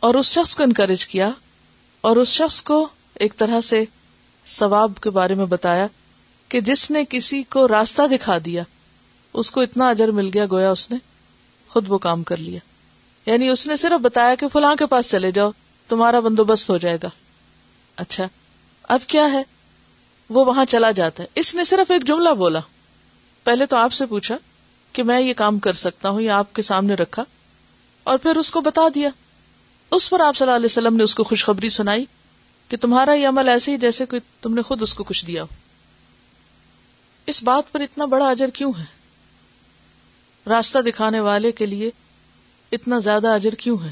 [0.07, 1.29] اور اس شخص کو انکریج کیا
[2.09, 2.85] اور اس شخص کو
[3.25, 3.83] ایک طرح سے
[4.57, 5.87] ثواب کے بارے میں بتایا
[6.49, 8.63] کہ جس نے کسی کو راستہ دکھا دیا
[9.41, 10.97] اس کو اتنا اجر مل گیا گویا اس نے
[11.69, 12.59] خود وہ کام کر لیا
[13.29, 15.51] یعنی اس نے صرف بتایا کہ فلاں کے پاس چلے جاؤ
[15.89, 17.09] تمہارا بندوبست ہو جائے گا
[18.05, 18.27] اچھا
[18.95, 19.41] اب کیا ہے
[20.35, 22.59] وہ وہاں چلا جاتا ہے اس نے صرف ایک جملہ بولا
[23.43, 24.35] پہلے تو آپ سے پوچھا
[24.93, 27.23] کہ میں یہ کام کر سکتا ہوں یا آپ کے سامنے رکھا
[28.11, 29.09] اور پھر اس کو بتا دیا
[29.97, 32.05] اس پر آپ صلی اللہ علیہ وسلم نے اس کو خوشخبری سنائی
[32.69, 35.43] کہ تمہارا یہ عمل ایسے ہی جیسے کوئی تم نے خود اس کو کچھ دیا
[35.43, 35.47] ہو
[37.33, 38.83] اس بات پر اتنا بڑا اجر کیوں ہے
[40.55, 41.89] راستہ دکھانے والے کے لیے
[42.77, 43.91] اتنا زیادہ اجر کیوں ہے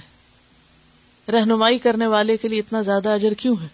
[1.38, 3.68] رہنمائی کرنے والے کے لیے اتنا زیادہ اجر کیوں ہے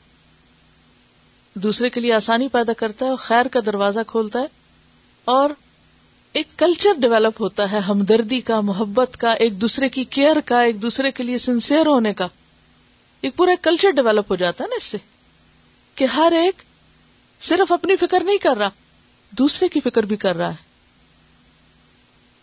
[1.64, 4.46] دوسرے کے لیے آسانی پیدا کرتا ہے اور خیر کا دروازہ کھولتا ہے
[5.34, 5.50] اور
[6.40, 10.82] ایک کلچر ڈیولپ ہوتا ہے ہمدردی کا محبت کا ایک دوسرے کی کیئر کا ایک
[10.82, 12.28] دوسرے کے لیے سنسیئر ہونے کا
[13.28, 14.98] ایک پورا کلچر ڈیولپ ہو جاتا ہے نا اس سے
[15.96, 16.62] کہ ہر ایک
[17.48, 18.70] صرف اپنی فکر نہیں کر رہا
[19.40, 20.64] دوسرے کی فکر بھی کر رہا ہے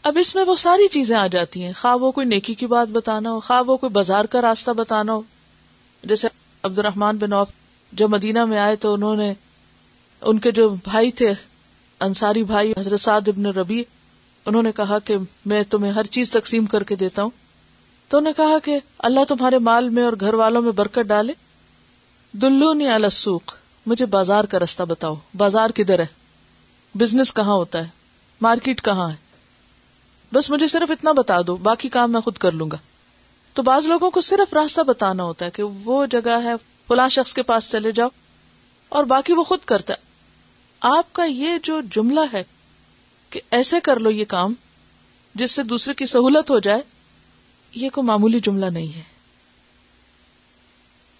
[0.08, 2.88] اب اس میں وہ ساری چیزیں آ جاتی ہیں خواہ وہ کوئی نیکی کی بات
[2.92, 5.20] بتانا ہو خواہ وہ کوئی بازار کا راستہ بتانا ہو
[6.12, 6.28] جیسے
[6.62, 7.50] عبد الرحمان بن اوف
[8.00, 9.32] جب مدینہ میں آئے تو انہوں نے
[10.30, 11.32] ان کے جو بھائی تھے
[12.06, 13.82] انصاری بھائی حضرت سعد ابن ربی
[14.46, 15.16] انہوں نے کہا کہ
[15.52, 17.30] میں تمہیں ہر چیز تقسیم کر کے دیتا ہوں
[18.08, 18.78] تو انہوں نے کہا کہ
[19.08, 21.32] اللہ تمہارے مال میں اور گھر والوں میں برکت ڈالے
[22.42, 23.54] دلو نی السوخ
[23.86, 26.06] مجھے بازار کا راستہ بتاؤ بازار کدھر ہے
[26.98, 27.88] بزنس کہاں ہوتا ہے
[28.48, 29.16] مارکیٹ کہاں ہے
[30.32, 32.76] بس مجھے صرف اتنا بتا دو باقی کام میں خود کر لوں گا
[33.54, 36.54] تو بعض لوگوں کو صرف راستہ بتانا ہوتا ہے کہ وہ جگہ ہے
[36.92, 38.08] فلاں شخص کے پاس چلے جاؤ
[38.98, 39.94] اور باقی وہ خود کرتا
[40.96, 42.42] آپ کا یہ جو جملہ ہے
[43.30, 44.54] کہ ایسے کر لو یہ کام
[45.42, 46.80] جس سے دوسرے کی سہولت ہو جائے
[47.82, 49.02] یہ کوئی معمولی جملہ نہیں ہے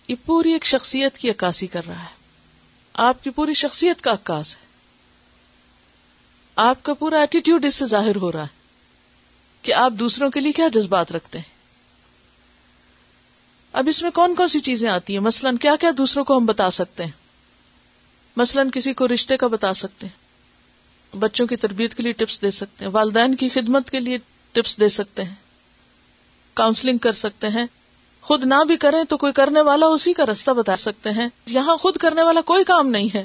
[0.09, 2.21] یہ پوری ایک شخصیت کی عکاسی کر رہا ہے
[3.09, 4.71] آپ کی پوری شخصیت کا عکاس ہے
[6.69, 8.61] آپ کا پورا ایٹیٹیوڈ اس سے ظاہر ہو رہا ہے
[9.63, 11.52] کہ آپ دوسروں کے لیے کیا جذبات رکھتے ہیں
[13.81, 16.47] اب اس میں کون کون سی چیزیں آتی ہیں مثلاً کیا کیا دوسروں کو ہم
[16.47, 17.11] بتا سکتے ہیں
[18.37, 22.51] مثلاً کسی کو رشتے کا بتا سکتے ہیں بچوں کی تربیت کے لیے ٹپس دے
[22.51, 24.19] سکتے ہیں والدین کی خدمت کے لیے
[24.53, 25.35] ٹپس دے سکتے ہیں
[26.57, 27.65] کاؤنسلنگ کر سکتے ہیں
[28.27, 31.77] خود نہ بھی کریں تو کوئی کرنے والا اسی کا راستہ بتا سکتے ہیں یہاں
[31.85, 33.25] خود کرنے والا کوئی کام نہیں ہے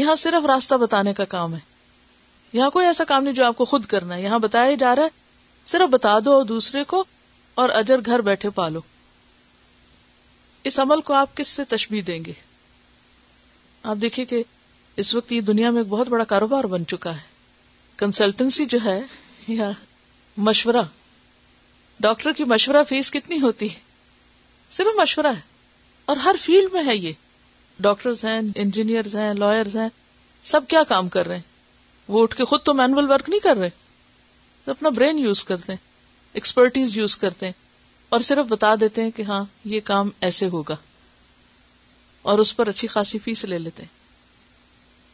[0.00, 1.58] یہاں صرف راستہ بتانے کا کام ہے
[2.52, 5.04] یہاں کوئی ایسا کام نہیں جو آپ کو خود کرنا ہے یہاں بتایا جا رہا
[5.04, 7.04] ہے صرف بتا دو دوسرے کو
[7.64, 8.80] اور اجر گھر بیٹھے پالو
[10.68, 12.32] اس عمل کو آپ کس سے تشبیح دیں گے
[13.90, 14.42] آپ دیکھیے کہ
[15.02, 17.24] اس وقت یہ دنیا میں ایک بہت بڑا کاروبار بن چکا ہے
[17.96, 18.98] کنسلٹنسی جو ہے
[19.56, 19.70] یا
[20.48, 20.82] مشورہ
[22.06, 23.78] ڈاکٹر کی مشورہ فیس کتنی ہوتی ہے
[24.78, 25.40] صرف مشورہ ہے
[26.12, 27.12] اور ہر فیلڈ میں ہے یہ
[27.86, 29.88] ڈاکٹرز ہیں انجینئرز ہیں لائرز ہیں
[30.54, 33.56] سب کیا کام کر رہے ہیں وہ اٹھ کے خود تو مینول ورک نہیں کر
[33.60, 33.70] رہے
[34.76, 35.78] اپنا برین یوز کرتے ہیں
[36.40, 37.52] ایکسپرٹیز یوز کرتے ہیں
[38.08, 40.76] اور صرف بتا دیتے ہیں کہ ہاں یہ کام ایسے ہوگا
[42.30, 43.94] اور اس پر اچھی خاصی فیس لے لیتے ہیں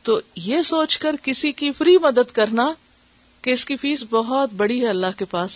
[0.06, 2.72] تو یہ سوچ کر کسی کی فری مدد کرنا
[3.42, 5.52] کہ اس کی فیس بہت بڑی ہے اللہ کے پاس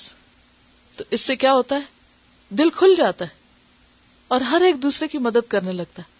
[0.96, 3.44] تو اس سے کیا ہوتا ہے دل کھل جاتا ہے
[4.35, 6.14] اور ہر ایک دوسرے کی مدد کرنے لگتا ہے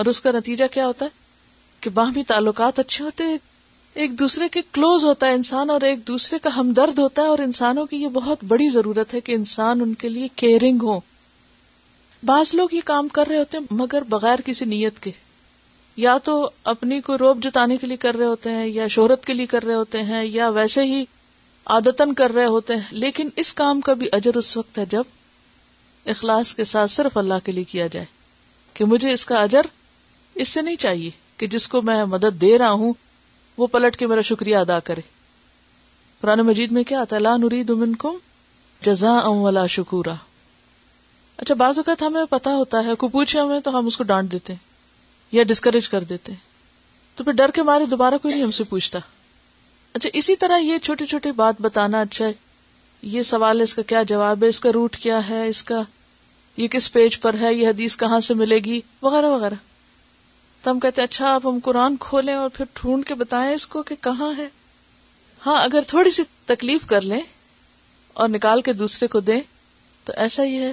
[0.00, 1.18] اور اس کا نتیجہ کیا ہوتا ہے
[1.80, 3.36] کہ باہمی تعلقات اچھے ہوتے ہیں
[4.02, 7.38] ایک دوسرے کے کلوز ہوتا ہے انسان اور ایک دوسرے کا ہمدرد ہوتا ہے اور
[7.44, 10.98] انسانوں کی یہ بہت بڑی ضرورت ہے کہ انسان ان کے لیے کیئرنگ ہو
[12.26, 15.10] بعض لوگ یہ کام کر رہے ہوتے ہیں مگر بغیر کسی نیت کے
[15.96, 16.36] یا تو
[16.72, 19.64] اپنی کو روب جتانے کے لیے کر رہے ہوتے ہیں یا شہرت کے لیے کر
[19.66, 21.04] رہے ہوتے ہیں یا ویسے ہی
[21.76, 25.18] عادتن کر رہے ہوتے ہیں لیکن اس کام کا بھی اجر اس وقت ہے جب
[26.14, 28.06] اخلاص کے ساتھ صرف اللہ کے لیے کیا جائے
[28.74, 29.66] کہ مجھے اس کا اجر
[30.44, 32.92] اس سے نہیں چاہیے کہ جس کو میں مدد دے رہا ہوں
[33.60, 35.00] وہ پلٹ کے میرا شکریہ ادا کرے
[36.20, 38.16] پرانے مجید میں کیا طلحہ لا نرید کم
[38.86, 40.14] جزا ام ولا شکورا
[41.42, 44.32] اچھا بعض اوقات ہمیں پتا ہوتا ہے کو پوچھے ہمیں تو ہم اس کو ڈانٹ
[44.32, 46.38] دیتے ہیں یا ڈسکریج کر دیتے ہیں
[47.18, 48.98] تو پھر ڈر کے مارے دوبارہ کوئی نہیں ہم سے پوچھتا
[49.92, 52.32] اچھا اسی طرح یہ چھوٹی چھوٹی بات بتانا اچھا ہے
[53.16, 55.82] یہ سوال ہے اس کا کیا جواب ہے اس کا روٹ کیا ہے اس کا
[56.62, 59.54] یہ کس پیج پر ہے یہ حدیث کہاں سے ملے گی وغیرہ وغیرہ
[60.62, 63.82] تو ہم کہتے اچھا آپ ہم قرآن کھولیں اور پھر ڈھونڈ کے بتائیں اس کو
[63.90, 64.48] کہ کہاں ہے
[65.44, 67.20] ہاں اگر تھوڑی سی تکلیف کر لیں
[68.22, 69.40] اور نکال کے دوسرے کو دیں
[70.04, 70.72] تو ایسا ہی ہے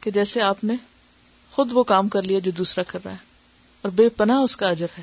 [0.00, 0.74] کہ جیسے آپ نے
[1.50, 3.16] خود وہ کام کر کر لیا جو دوسرا رہا ہے
[3.82, 5.02] اور بے پناہ اس کا اجر ہے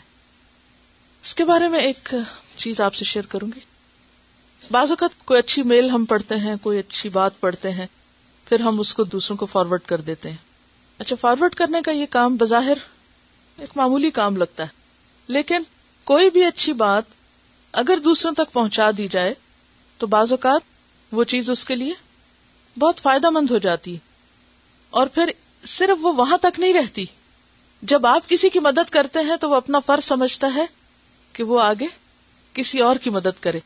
[1.23, 2.13] اس کے بارے میں ایک
[2.55, 3.59] چیز آپ سے شیئر کروں گی
[4.71, 7.87] بعض اوقات کوئی اچھی میل ہم پڑھتے ہیں کوئی اچھی بات پڑھتے ہیں
[8.49, 10.37] پھر ہم اس کو دوسروں کو فارورڈ کر دیتے ہیں
[10.99, 12.77] اچھا فارورڈ کرنے کا یہ کام بظاہر
[13.61, 14.77] ایک معمولی کام لگتا ہے
[15.35, 15.63] لیکن
[16.11, 17.13] کوئی بھی اچھی بات
[17.81, 19.33] اگر دوسروں تک پہنچا دی جائے
[19.97, 21.93] تو بعض اوقات وہ چیز اس کے لیے
[22.79, 23.95] بہت فائدہ مند ہو جاتی
[24.99, 25.29] اور پھر
[25.77, 27.05] صرف وہ وہاں تک نہیں رہتی
[27.91, 30.65] جب آپ کسی کی مدد کرتے ہیں تو وہ اپنا فرض سمجھتا ہے
[31.33, 31.85] کہ وہ آگے
[32.53, 33.59] کسی اور کی مدد کرے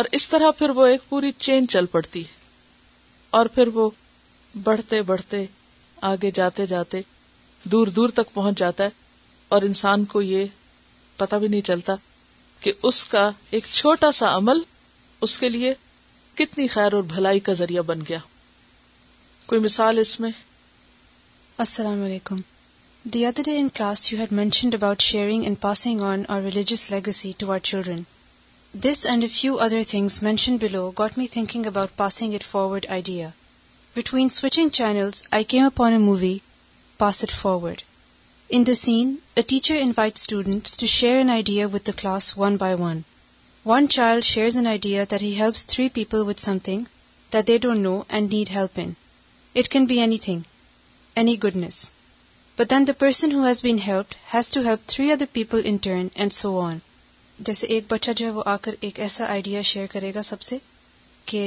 [0.00, 2.40] اور اس طرح پھر وہ ایک پوری چین چل پڑتی ہے
[3.38, 3.88] اور پھر وہ
[4.64, 5.44] بڑھتے بڑھتے
[6.12, 7.00] آگے جاتے جاتے
[7.72, 9.00] دور دور تک پہنچ جاتا ہے
[9.54, 10.44] اور انسان کو یہ
[11.16, 11.94] پتا بھی نہیں چلتا
[12.60, 13.24] کہ اس کا
[13.56, 14.60] ایک چھوٹا سا عمل
[15.26, 15.72] اس کے لیے
[16.38, 18.18] کتنی خیر اور بھلائی کا ذریعہ بن گیا
[19.46, 20.30] کوئی مثال اس میں
[21.66, 22.36] السلام علیکم
[23.14, 26.90] the other day in class you had mentioned about sharing and passing on our religious
[26.90, 28.02] legacy to our children
[28.88, 32.86] this and a few other things mention below got me thinking about passing it forward
[32.98, 33.28] idea
[33.96, 36.36] between switching channels I came upon a movie
[37.04, 37.82] pass it forward
[38.56, 41.88] in the scene a teacher invite students to share an idea with
[42.62, 42.98] by one
[43.66, 46.58] one child share an idea that he helps three people with thing
[47.32, 50.40] that they don't know and need help and can be anything
[51.22, 51.78] any goodness
[52.58, 53.32] been the person
[53.86, 56.78] help has to help three other people in turn and so on
[57.48, 60.40] جیسے ایک بچہ جو ہے وہ آ کر ایک ایسا idea share کرے گا سب
[60.50, 60.58] سے
[61.32, 61.42] کہ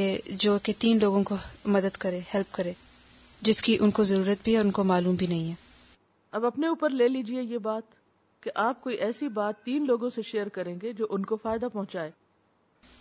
[0.45, 1.37] جو کہ تین لوگوں کو
[1.75, 2.73] مدد کرے ہیلپ کرے
[3.49, 5.63] جس کی ان کو ضرورت بھی ہے اور ان کو معلوم بھی نہیں ہے
[6.35, 7.93] اب اپنے اوپر لے لیجئے یہ بات
[8.43, 11.67] کہ آپ کوئی ایسی بات تین لوگوں سے شیئر کریں گے جو ان کو فائدہ
[11.73, 12.09] پہنچائے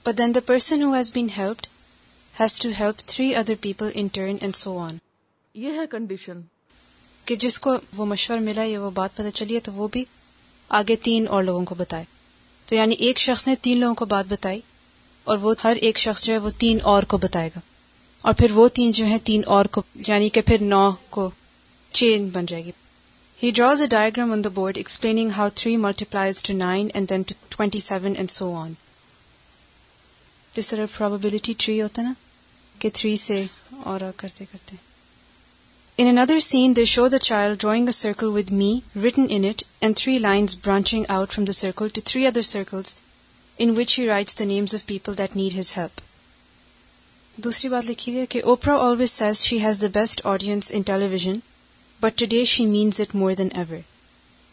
[0.09, 1.66] But then the person who has been helped
[2.40, 4.99] has to help three other people in turn and so on.
[5.62, 6.40] یہ ہے کنڈیشن
[7.25, 10.05] کہ جس کو وہ مشور ملا یا وہ بات پتہ چلی ہے تو وہ بھی
[10.81, 12.05] آگے تین اور لوگوں کو بتائے
[12.68, 14.61] تو یعنی ایک شخص نے تین لوگوں کو بات بتائی
[15.33, 17.61] اور وہ ہر ایک شخص جو ہے وہ تین اور کو بتائے گا
[18.29, 21.29] اور پھر وہ تین جو ہیں تین اور کو یعنی کہ پھر نو کو
[22.03, 22.70] چین بن جائے گی
[23.42, 27.23] he draws a diagram on the board explaining how three multiplies to nine and then
[27.29, 28.73] to twenty seven and so on
[30.57, 32.12] tree ہوتا نا
[32.81, 33.42] کہ تھری سے
[33.92, 34.77] اور کرتے کرتے
[36.03, 40.18] in scene they show the child drawing a circle with me written it and three
[40.29, 42.94] lines branching out from the circle to three other circles
[43.62, 46.01] in which he writes the names of people that need his help
[47.44, 50.83] دوسری بات لکھی ہوئی ہے کہ Oprah always says she has the best audience in
[50.92, 51.38] television
[52.00, 53.83] but today she means it more than ever.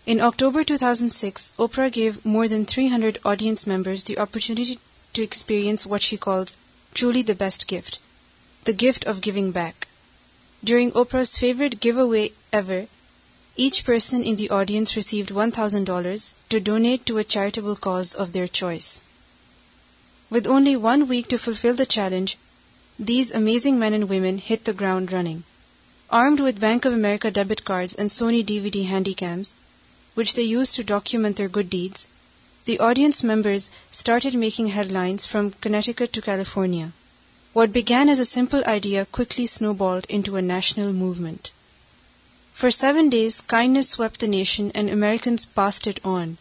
[0.05, 4.79] In October 2006, Oprah gave more than 300 audience members the opportunity
[5.13, 6.57] to experience what she calls
[6.93, 7.99] truly the best gift,
[8.65, 9.87] the gift of giving back.
[10.63, 12.87] During Oprah's favorite giveaway ever,
[13.55, 18.47] each person in the audience received $1,000 to donate to a charitable cause of their
[18.47, 19.03] choice.
[20.29, 22.37] With only 1 week to fulfill the challenge,
[22.97, 25.39] these amazing men and women hit the ground running.
[26.11, 29.53] Armed with Bank of America debit cards and Sony DVD handycams,
[30.13, 32.07] which they used to document their good deeds,
[32.65, 36.91] the audience members started making headlines from Connecticut to California.
[37.53, 41.51] What began as a simple idea quickly snowballed into a national movement.
[42.53, 46.37] For 7 days, kindness swept the nation and Americans passed it on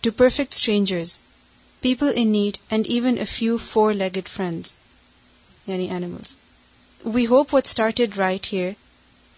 [0.00, 1.20] to perfect strangers,
[1.82, 4.78] people in need, and even a few four-legged friends,
[5.66, 6.36] yani animals.
[7.04, 8.70] We hope what started right here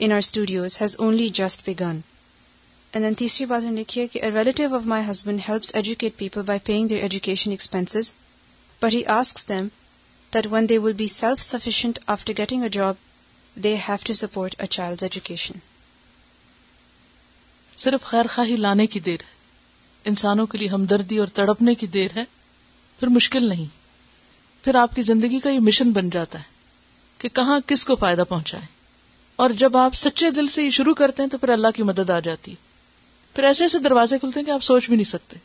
[0.05, 1.99] in are studios has only just begun
[2.93, 6.59] and then تیسری بات لکھی ہے کہ relative of my husband helps educate people by
[6.65, 8.13] paying their education expenses
[8.83, 9.67] but he asks them
[10.35, 12.95] that one they will be self sufficient after getting a job
[13.65, 15.59] they have to support a child education
[17.83, 22.17] صرف خیر خواہی لانے کی دیر ہے انسانوں کے لیے ہمدردی اور تڑپنے کی دیر
[22.17, 22.25] ہے
[23.01, 23.65] پھر مشکل نہیں
[24.65, 26.59] پھر آپ کی زندگی کا یہ مشن بن جاتا ہے
[27.21, 28.65] کہ کہاں کس کو فائدہ پہنچائے
[29.45, 32.11] اور جب آپ سچے دل سے یہ شروع کرتے ہیں تو پھر اللہ کی مدد
[32.11, 32.55] آ جاتی
[33.35, 35.39] پھر ایسے ایسے دروازے کھلتے ہیں کہ آپ سوچ بھی نہیں سکتے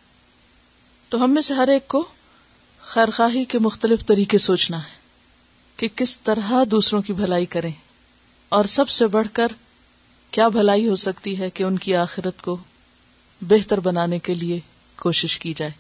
[1.10, 2.04] تو ہم میں سے ہر ایک کو
[2.94, 5.04] خیر خاہی کے مختلف طریقے سوچنا ہے
[5.78, 7.72] کہ کس طرح دوسروں کی بھلائی کریں
[8.58, 9.52] اور سب سے بڑھ کر
[10.38, 12.58] کیا بھلائی ہو سکتی ہے کہ ان کی آخرت کو
[13.54, 14.60] بہتر بنانے کے لیے
[15.02, 15.72] کوشش کی جائے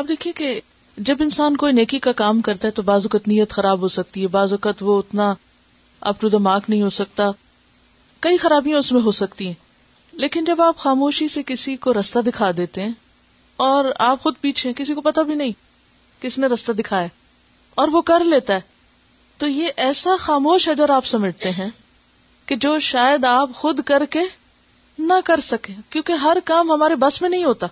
[0.00, 0.60] اب دیکھیے کہ
[1.06, 4.22] جب انسان کوئی نیکی کا کام کرتا ہے تو بعض اوقات نیت خراب ہو سکتی
[4.22, 5.32] ہے بعض اوقات وہ اتنا
[6.10, 7.30] اپ ٹو دا مارک نہیں ہو سکتا
[8.26, 9.54] کئی خرابیاں اس میں ہو سکتی ہیں
[10.22, 12.90] لیکن جب آپ خاموشی سے کسی کو رستہ دکھا دیتے ہیں
[13.68, 15.52] اور آپ خود پیچھے کسی کو پتا بھی نہیں
[16.22, 17.06] کس نے رستہ دکھایا
[17.80, 18.60] اور وہ کر لیتا ہے
[19.38, 21.68] تو یہ ایسا خاموش اجر آپ سمیٹتے ہیں
[22.46, 24.20] کہ جو شاید آپ خود کر کے
[24.98, 27.66] نہ کر سکے کیونکہ ہر کام ہمارے بس میں نہیں ہوتا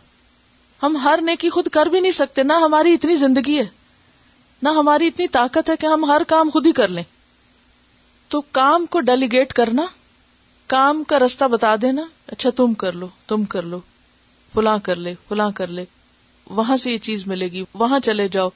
[0.83, 3.65] ہم ہر نیکی خود کر بھی نہیں سکتے نہ ہماری اتنی زندگی ہے
[4.63, 7.03] نہ ہماری اتنی طاقت ہے کہ ہم ہر کام خود ہی کر لیں
[8.29, 9.83] تو کام کو ڈیلیگیٹ کرنا
[10.75, 13.79] کام کا رستہ بتا دینا اچھا تم کر لو تم کر لو
[14.55, 15.85] فلاں کر لے فلاں کر لے
[16.61, 18.49] وہاں سے یہ چیز ملے گی وہاں چلے جاؤ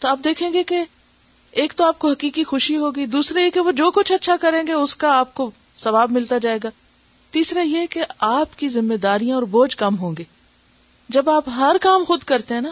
[0.00, 0.82] تو آپ دیکھیں گے کہ
[1.60, 4.62] ایک تو آپ کو حقیقی خوشی ہوگی دوسرے یہ کہ وہ جو کچھ اچھا کریں
[4.66, 5.50] گے اس کا آپ کو
[5.82, 6.68] ثواب ملتا جائے گا
[7.30, 8.02] تیسرا یہ کہ
[8.34, 10.24] آپ کی ذمہ داریاں اور بوجھ کم ہوں گے
[11.14, 12.70] جب آپ ہر کام خود کرتے ہیں نا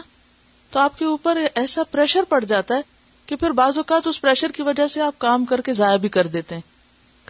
[0.71, 2.81] تو آپ کے اوپر ایسا پریشر پڑ جاتا ہے
[3.27, 6.09] کہ پھر بعض اوقات اس پریشر کی وجہ سے آپ کام کر کے ضائع بھی
[6.17, 6.61] کر دیتے ہیں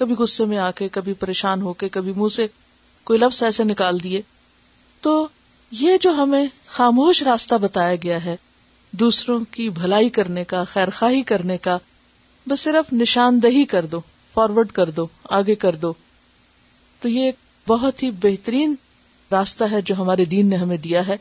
[0.01, 2.45] کبھی غصے میں آ کے کبھی پریشان ہو کے کبھی منہ سے
[3.09, 4.21] کوئی لفظ ایسے نکال دیے
[5.01, 5.13] تو
[5.79, 6.45] یہ جو ہمیں
[6.77, 8.35] خاموش راستہ بتایا گیا ہے
[9.03, 11.77] دوسروں کی بھلائی کرنے کا خیر خواہی کرنے کا
[12.49, 13.99] بس صرف نشاندہی کر دو
[14.33, 15.05] فارورڈ کر دو
[15.39, 15.91] آگے کر دو
[17.01, 17.35] تو یہ ایک
[17.67, 18.75] بہت ہی بہترین
[19.31, 21.15] راستہ ہے جو ہمارے دین نے ہمیں دیا ہے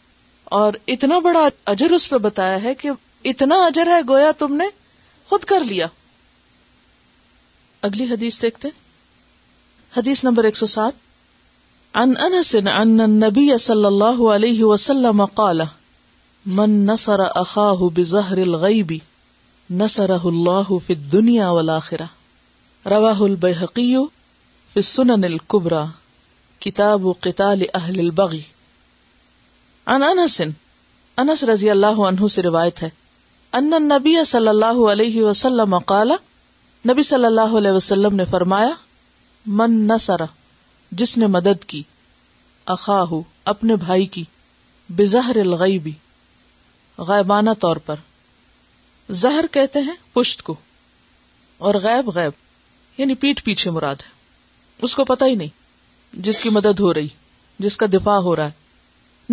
[0.58, 2.90] اور اتنا بڑا اجر اس پہ بتایا ہے کہ
[3.32, 4.64] اتنا اجر ہے گویا تم نے
[5.30, 5.86] خود کر لیا
[7.88, 8.68] اگلی حدیث دیکھتے
[9.96, 11.06] حدیث نمبر ایک سو سات
[12.00, 15.62] ان انس النبي صلى الله عليه وسلم قال
[16.58, 18.92] من نصر اخاه بظهر الغيب
[19.84, 22.08] نصره الله في الدنيا والاخره
[22.94, 24.04] رواه البيهقي
[24.74, 25.82] في السنن الكبرى
[26.64, 27.12] کتاب و
[29.92, 32.88] انس انس رضی اللہ عنہ سے روایت ہے
[33.58, 36.14] ان نبی صلی اللہ علیہ وسلم کالا
[36.90, 38.72] نبی صلی اللہ علیہ وسلم نے فرمایا
[39.60, 40.24] من نہ سرا
[41.02, 41.82] جس نے مدد کی
[42.74, 43.12] اخاہ
[43.54, 44.24] اپنے بھائی کی
[45.44, 45.92] الغیبی
[47.08, 47.94] غیبانہ طور پر
[49.22, 50.54] زہر کہتے ہیں پشت کو
[51.68, 52.44] اور غیب غیب
[53.00, 54.10] یعنی پیٹ پیچھے مراد ہے
[54.88, 55.56] اس کو پتا ہی نہیں
[56.26, 57.08] جس کی مدد ہو رہی
[57.58, 58.66] جس کا دفاع ہو رہا ہے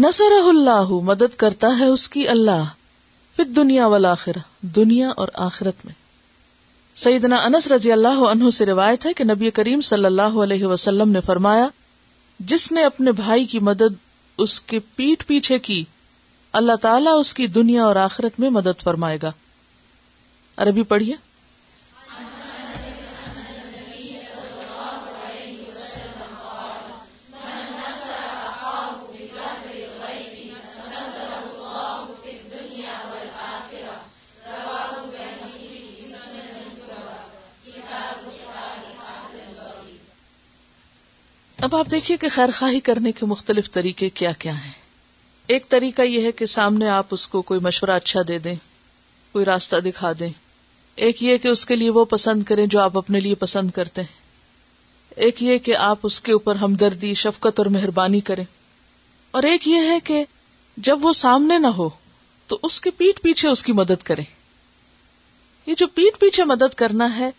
[0.06, 2.64] نسر اللہ مدد کرتا ہے اس کی اللہ
[3.36, 4.14] پھر دنیا والا
[4.76, 5.94] دنیا اور آخرت میں
[7.04, 11.10] سیدنا انس رضی اللہ عنہ سے روایت ہے کہ نبی کریم صلی اللہ علیہ وسلم
[11.12, 11.68] نے فرمایا
[12.52, 13.96] جس نے اپنے بھائی کی مدد
[14.46, 15.84] اس کے پیٹ پیچھے کی
[16.60, 19.32] اللہ تعالیٰ اس کی دنیا اور آخرت میں مدد فرمائے گا
[20.64, 21.16] عربی پڑھیے
[41.66, 44.72] اب آپ دیکھیے کہ خیر خواہی کرنے کے مختلف طریقے کیا کیا ہیں
[45.56, 48.54] ایک طریقہ یہ ہے کہ سامنے آپ اس کو کوئی مشورہ اچھا دے دیں
[49.32, 50.30] کوئی راستہ دکھا دیں
[51.06, 54.02] ایک یہ کہ اس کے لیے وہ پسند کریں جو آپ اپنے لیے پسند کرتے
[54.02, 54.24] ہیں
[55.26, 58.44] ایک یہ کہ آپ اس کے اوپر ہمدردی شفقت اور مہربانی کریں
[59.38, 60.24] اور ایک یہ ہے کہ
[60.90, 61.90] جب وہ سامنے نہ ہو
[62.48, 64.24] تو اس کے پیٹ پیچھے اس کی مدد کریں
[65.66, 67.30] یہ جو پیٹ پیچھے مدد کرنا ہے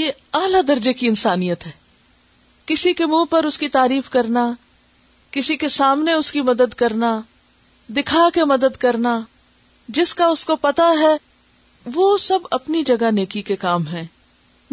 [0.00, 0.10] یہ
[0.44, 1.78] اعلی درجے کی انسانیت ہے
[2.70, 4.42] کسی کے منہ پر اس کی تعریف کرنا
[5.36, 7.08] کسی کے سامنے اس کی مدد کرنا
[7.96, 9.18] دکھا کے مدد کرنا
[9.96, 11.14] جس کا اس کو پتا ہے
[11.94, 14.04] وہ سب اپنی جگہ نیکی کے کام ہے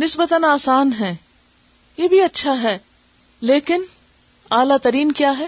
[0.04, 1.14] نسبتاً آسان ہے
[1.98, 2.78] یہ بھی اچھا ہے
[3.52, 3.84] لیکن
[4.60, 5.48] اعلی ترین کیا ہے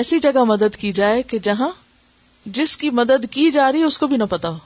[0.00, 1.68] ایسی جگہ مدد کی جائے کہ جہاں
[2.60, 4.58] جس کی مدد کی جا رہی اس کو بھی نہ پتا ہو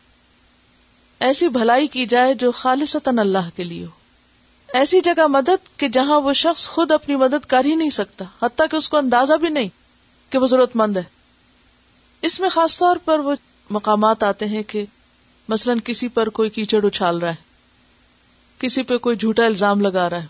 [1.28, 3.98] ایسی بھلائی کی جائے جو خالصتاً اللہ کے لیے ہو
[4.78, 8.66] ایسی جگہ مدد کہ جہاں وہ شخص خود اپنی مدد کر ہی نہیں سکتا حتیٰ
[8.70, 9.68] کہ اس کو اندازہ بھی نہیں
[10.32, 11.02] کہ وہ ضرورت مند ہے
[12.28, 13.34] اس میں خاص طور پر وہ
[13.78, 14.84] مقامات آتے ہیں کہ
[15.48, 17.48] مثلا کسی پر کوئی کیچڑ اچھال رہا ہے
[18.58, 20.26] کسی پہ کوئی جھوٹا الزام لگا رہا ہے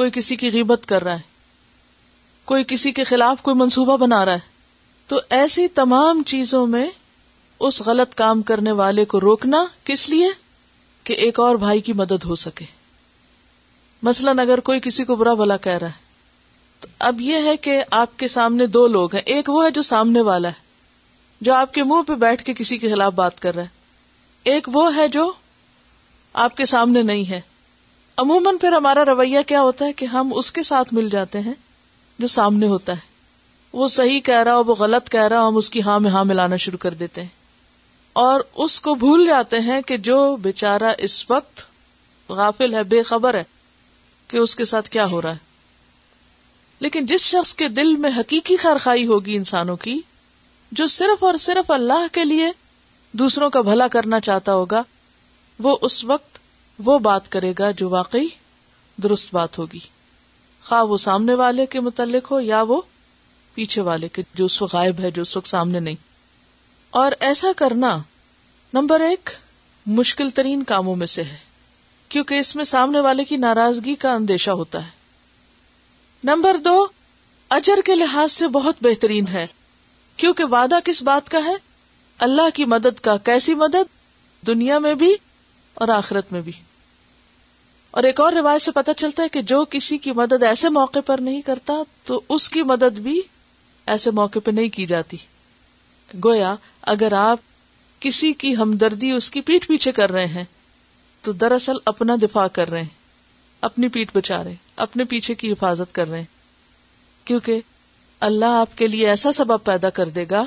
[0.00, 1.30] کوئی کسی کی غیبت کر رہا ہے
[2.50, 4.50] کوئی کسی کے خلاف کوئی منصوبہ بنا رہا ہے
[5.08, 6.86] تو ایسی تمام چیزوں میں
[7.68, 10.28] اس غلط کام کرنے والے کو روکنا کس لیے
[11.04, 12.64] کہ ایک اور بھائی کی مدد ہو سکے
[14.06, 16.10] مثلاً اگر کوئی کسی کو برا بلا کہہ رہا ہے
[16.80, 19.82] تو اب یہ ہے کہ آپ کے سامنے دو لوگ ہیں ایک وہ ہے جو
[19.88, 20.60] سامنے والا ہے
[21.48, 24.68] جو آپ کے منہ پہ بیٹھ کے کسی کے خلاف بات کر رہا ہے ایک
[24.72, 25.30] وہ ہے جو
[26.44, 27.40] آپ کے سامنے نہیں ہے
[28.24, 31.54] عموماً پھر ہمارا رویہ کیا ہوتا ہے کہ ہم اس کے ساتھ مل جاتے ہیں
[32.18, 33.10] جو سامنے ہوتا ہے
[33.78, 36.10] وہ صحیح کہہ رہا ہو وہ غلط کہہ رہا ہو ہم اس کی ہاں میں
[36.10, 37.28] ہاں ملانا شروع کر دیتے ہیں
[38.22, 41.64] اور اس کو بھول جاتے ہیں کہ جو بیچارہ اس وقت
[42.40, 43.42] غافل ہے بے خبر ہے
[44.32, 45.50] کہ اس کے ساتھ کیا ہو رہا ہے
[46.84, 48.76] لیکن جس شخص کے دل میں حقیقی خیر
[49.08, 49.96] ہوگی انسانوں کی
[50.80, 52.46] جو صرف اور صرف اللہ کے لیے
[53.22, 54.82] دوسروں کا بھلا کرنا چاہتا ہوگا
[55.66, 56.38] وہ اس وقت
[56.84, 58.28] وہ بات کرے گا جو واقعی
[59.02, 59.78] درست بات ہوگی
[60.68, 62.80] خواہ وہ سامنے والے کے متعلق ہو یا وہ
[63.54, 66.00] پیچھے والے کے جو اس وقت غائب ہے جو اس وقت سامنے نہیں
[67.02, 67.96] اور ایسا کرنا
[68.74, 69.30] نمبر ایک
[70.00, 71.36] مشکل ترین کاموں میں سے ہے
[72.12, 76.74] کیونکہ اس میں سامنے والے کی ناراضگی کا اندیشہ ہوتا ہے نمبر دو
[77.58, 79.46] اجر کے لحاظ سے بہت بہترین ہے
[80.22, 81.54] کیونکہ وعدہ کس بات کا ہے
[82.26, 83.96] اللہ کی مدد کا کیسی مدد
[84.46, 85.12] دنیا میں بھی
[85.84, 86.52] اور آخرت میں بھی
[87.90, 90.98] اور ایک اور روایت سے پتا چلتا ہے کہ جو کسی کی مدد ایسے موقع
[91.06, 91.74] پر نہیں کرتا
[92.06, 93.20] تو اس کی مدد بھی
[93.94, 95.16] ایسے موقع پہ نہیں کی جاتی
[96.24, 96.54] گویا
[96.96, 97.50] اگر آپ
[98.02, 100.44] کسی کی ہمدردی اس کی پیٹ پیچھے کر رہے ہیں
[101.22, 103.00] تو دراصل اپنا دفاع کر رہے ہیں
[103.68, 107.60] اپنی پیٹ بچا رہے ہیں اپنے پیچھے کی حفاظت کر رہے ہیں کیونکہ
[108.28, 110.44] اللہ آپ کے لیے ایسا سبب پیدا کر دے گا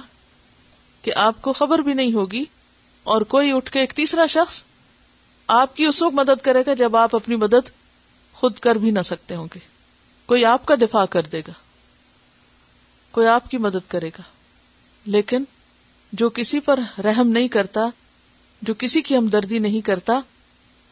[1.01, 2.43] کہ آپ کو خبر بھی نہیں ہوگی
[3.13, 4.63] اور کوئی اٹھ کے ایک تیسرا شخص
[5.61, 7.69] آپ کی اس وقت مدد کرے گا جب آپ اپنی مدد
[8.33, 9.59] خود کر بھی نہ سکتے ہوں گے
[10.31, 11.51] کوئی آپ کا دفاع کر دے گا
[13.17, 14.21] کوئی آپ کی مدد کرے گا
[15.15, 15.43] لیکن
[16.21, 17.87] جو کسی پر رحم نہیں کرتا
[18.69, 20.19] جو کسی کی ہمدردی نہیں کرتا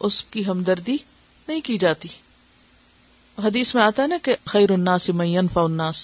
[0.06, 0.96] اس کی ہمدردی
[1.48, 2.08] نہیں کی جاتی
[3.44, 5.96] حدیث میں آتا ہے نا کہ خیر اناس الناس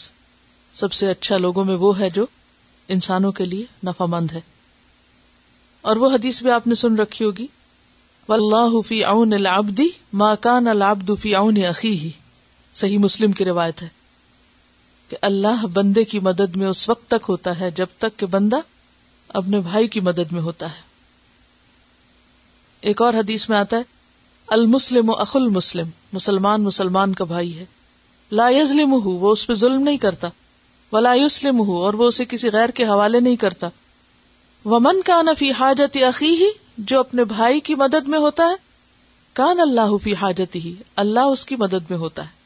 [0.80, 2.26] سب سے اچھا لوگوں میں وہ ہے جو
[2.94, 4.40] انسانوں کے لیے مند ہے
[5.90, 7.46] اور وہ حدیث بھی آپ نے سن رکھی ہوگی
[8.36, 9.70] اللہ فی اون لاب
[10.20, 12.08] ما کان العبد فی اون اخیہ
[12.80, 13.88] صحیح مسلم کی روایت ہے
[15.08, 18.60] کہ اللہ بندے کی مدد میں اس وقت تک ہوتا ہے جب تک کہ بندہ
[19.42, 20.88] اپنے بھائی کی مدد میں ہوتا ہے
[22.88, 23.82] ایک اور حدیث میں آتا ہے
[24.56, 27.64] المسلم اخل مسلم مسلمان مسلمان کا بھائی ہے
[28.40, 30.28] لا یزلم ہو وہ اس پہ ظلم نہیں کرتا
[31.16, 33.68] یسلم ہو اور وہ اسے کسی غیر کے حوالے نہیں کرتا
[34.70, 36.46] ومن نفی حاجت عقی ہی
[36.92, 38.54] جو اپنے بھائی کی مدد میں ہوتا ہے
[39.40, 40.74] کان اللہ فی حاجت ہی
[41.04, 42.38] اللہ اس کی مدد میں ہوتا ہے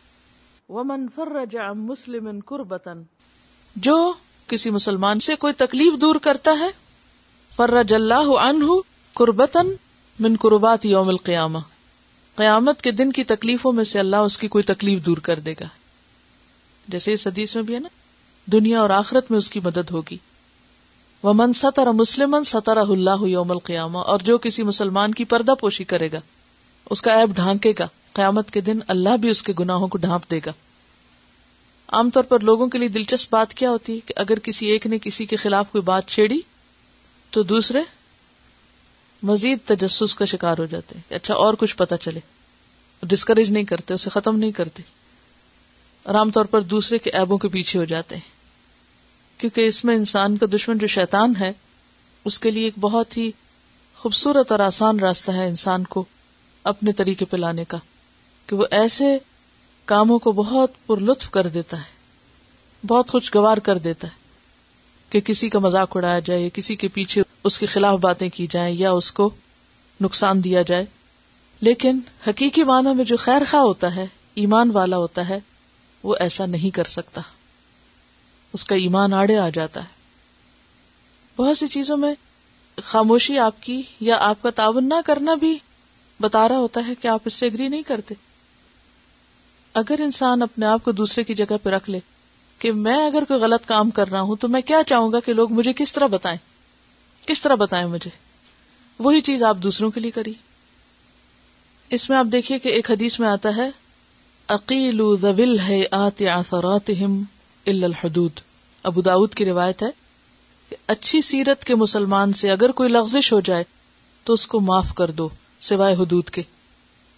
[1.74, 3.02] مسلم قربتن
[3.88, 3.96] جو
[4.48, 6.70] کسی مسلمان سے کوئی تکلیف دور کرتا ہے
[7.56, 8.80] فرج اللہ عنہ
[9.22, 9.70] قربتن
[10.22, 11.58] من قربات یوم القیامہ
[12.36, 15.54] قیامت کے دن کی تکلیفوں میں سے اللہ اس کی کوئی تکلیف دور کر دے
[15.60, 15.64] گا
[16.90, 17.88] جیسے اس حدیث میں بھی ہے نا
[18.52, 20.16] دنیا اور آخرت میں اس کی مدد ہوگی
[21.22, 21.52] وہ من
[21.96, 22.34] مسلم
[22.64, 26.18] اللہ یوم القیامہ اور جو کسی مسلمان کی پردہ پوشی کرے گا
[26.94, 30.30] اس کا ایپ ڈھانکے گا قیامت کے دن اللہ بھی اس کے گناہوں کو ڈھانپ
[30.30, 30.52] دے گا
[31.96, 34.86] عام طور پر لوگوں کے لیے دلچسپ بات کیا ہوتی ہے کہ اگر کسی ایک
[34.86, 36.38] نے کسی کے خلاف کوئی بات چھیڑی
[37.30, 37.80] تو دوسرے
[39.30, 42.20] مزید تجسس کا شکار ہو جاتے ہیں اچھا اور کچھ پتا چلے
[43.12, 44.82] ڈسکریج نہیں کرتے اسے ختم نہیں کرتے
[46.08, 49.94] اور عام طور پر دوسرے کے کے ایبوں پیچھے ہو جاتے ہیں کیونکہ اس میں
[49.96, 51.50] انسان کا دشمن جو شیطان ہے
[52.30, 53.30] اس کے لیے ایک بہت ہی
[54.02, 56.04] خوبصورت اور آسان راستہ ہے انسان کو
[56.72, 57.78] اپنے طریقے پہ لانے کا
[58.46, 59.16] کہ وہ ایسے
[59.94, 64.22] کاموں کو بہت پر لطف کر دیتا ہے بہت خوشگوار کر دیتا ہے
[65.10, 68.74] کہ کسی کا مذاق اڑایا جائے کسی کے پیچھے اس کے خلاف باتیں کی جائیں
[68.76, 69.28] یا اس کو
[70.00, 70.84] نقصان دیا جائے
[71.68, 74.06] لیکن حقیقی معنی میں جو خیر خواہ ہوتا ہے
[74.44, 75.38] ایمان والا ہوتا ہے
[76.02, 77.20] وہ ایسا نہیں کر سکتا
[78.58, 79.92] اس کا ایمان آڑے آ جاتا ہے
[81.36, 82.14] بہت سی چیزوں میں
[82.84, 85.56] خاموشی آپ کی یا آپ کا تعاون نہ کرنا بھی
[86.20, 88.14] بتا رہا ہوتا ہے کہ آپ اس سے اگری نہیں کرتے
[89.82, 91.98] اگر انسان اپنے آپ کو دوسرے کی جگہ پہ رکھ لے
[92.58, 95.32] کہ میں اگر کوئی غلط کام کر رہا ہوں تو میں کیا چاہوں گا کہ
[95.32, 96.36] لوگ مجھے کس طرح بتائیں
[97.26, 98.10] کس طرح بتائیں مجھے
[99.04, 100.32] وہی چیز آپ دوسروں کے لیے کری
[101.96, 103.70] اس میں آپ دیکھیے کہ ایک حدیث میں آتا ہے ہے
[104.54, 105.00] عقیل
[106.00, 106.22] آت
[107.72, 108.40] الحدود
[108.90, 109.88] ابو داود کی روایت ہے
[110.96, 113.64] اچھی سیرت کے مسلمان سے اگر کوئی لغزش ہو جائے
[114.24, 115.28] تو اس کو معاف کر دو
[115.70, 116.42] سوائے حدود کے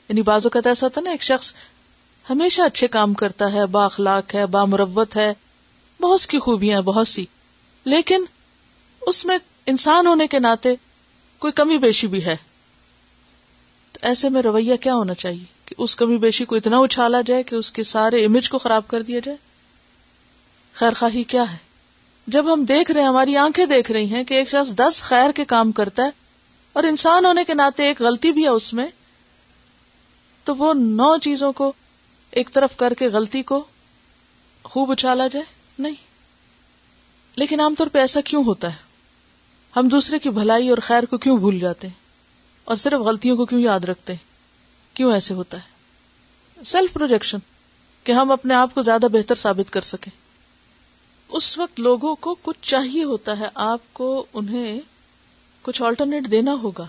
[0.09, 1.53] یعنی بازو کا ایسا تھا نا ایک شخص
[2.31, 5.33] ہمیشہ اچھے کام کرتا ہے با اخلاق ہے با مروت ہے
[6.01, 7.25] بہت سی خوبیاں بہت سی
[7.95, 8.25] لیکن
[9.11, 9.37] اس میں
[9.71, 10.75] انسان ہونے کے ناطے
[11.39, 12.37] کوئی کمی بیشی بھی ہے
[13.93, 17.43] تو ایسے میں رویہ کیا ہونا چاہیے کہ اس کمی بیشی کو اتنا اچھالا جائے
[17.49, 19.37] کہ اس کے سارے امیج کو خراب کر دیا جائے
[20.81, 21.57] خیر خواہی کیا ہے
[22.37, 25.33] جب ہم دیکھ رہے ہیں ہماری آنکھیں دیکھ رہی ہیں کہ ایک شخص دس خیر
[25.37, 26.11] کے کام کرتا ہے
[26.79, 28.87] اور انسان ہونے کے ناطے ایک غلطی بھی ہے اس میں
[30.45, 31.73] تو وہ نو چیزوں کو
[32.41, 33.63] ایک طرف کر کے غلطی کو
[34.73, 35.45] خوب اچھالا جائے
[35.79, 36.05] نہیں
[37.41, 38.85] لیکن عام طور پہ ایسا کیوں ہوتا ہے
[39.77, 41.95] ہم دوسرے کی بھلائی اور خیر کو کیوں بھول جاتے ہیں
[42.73, 47.39] اور صرف غلطیوں کو کیوں یاد رکھتے ہیں کیوں ایسے ہوتا ہے سیلف پروجیکشن
[48.05, 50.11] کہ ہم اپنے آپ کو زیادہ بہتر ثابت کر سکیں
[51.39, 54.09] اس وقت لوگوں کو کچھ چاہیے ہوتا ہے آپ کو
[54.43, 54.81] انہیں
[55.63, 56.87] کچھ آلٹرنیٹ دینا ہوگا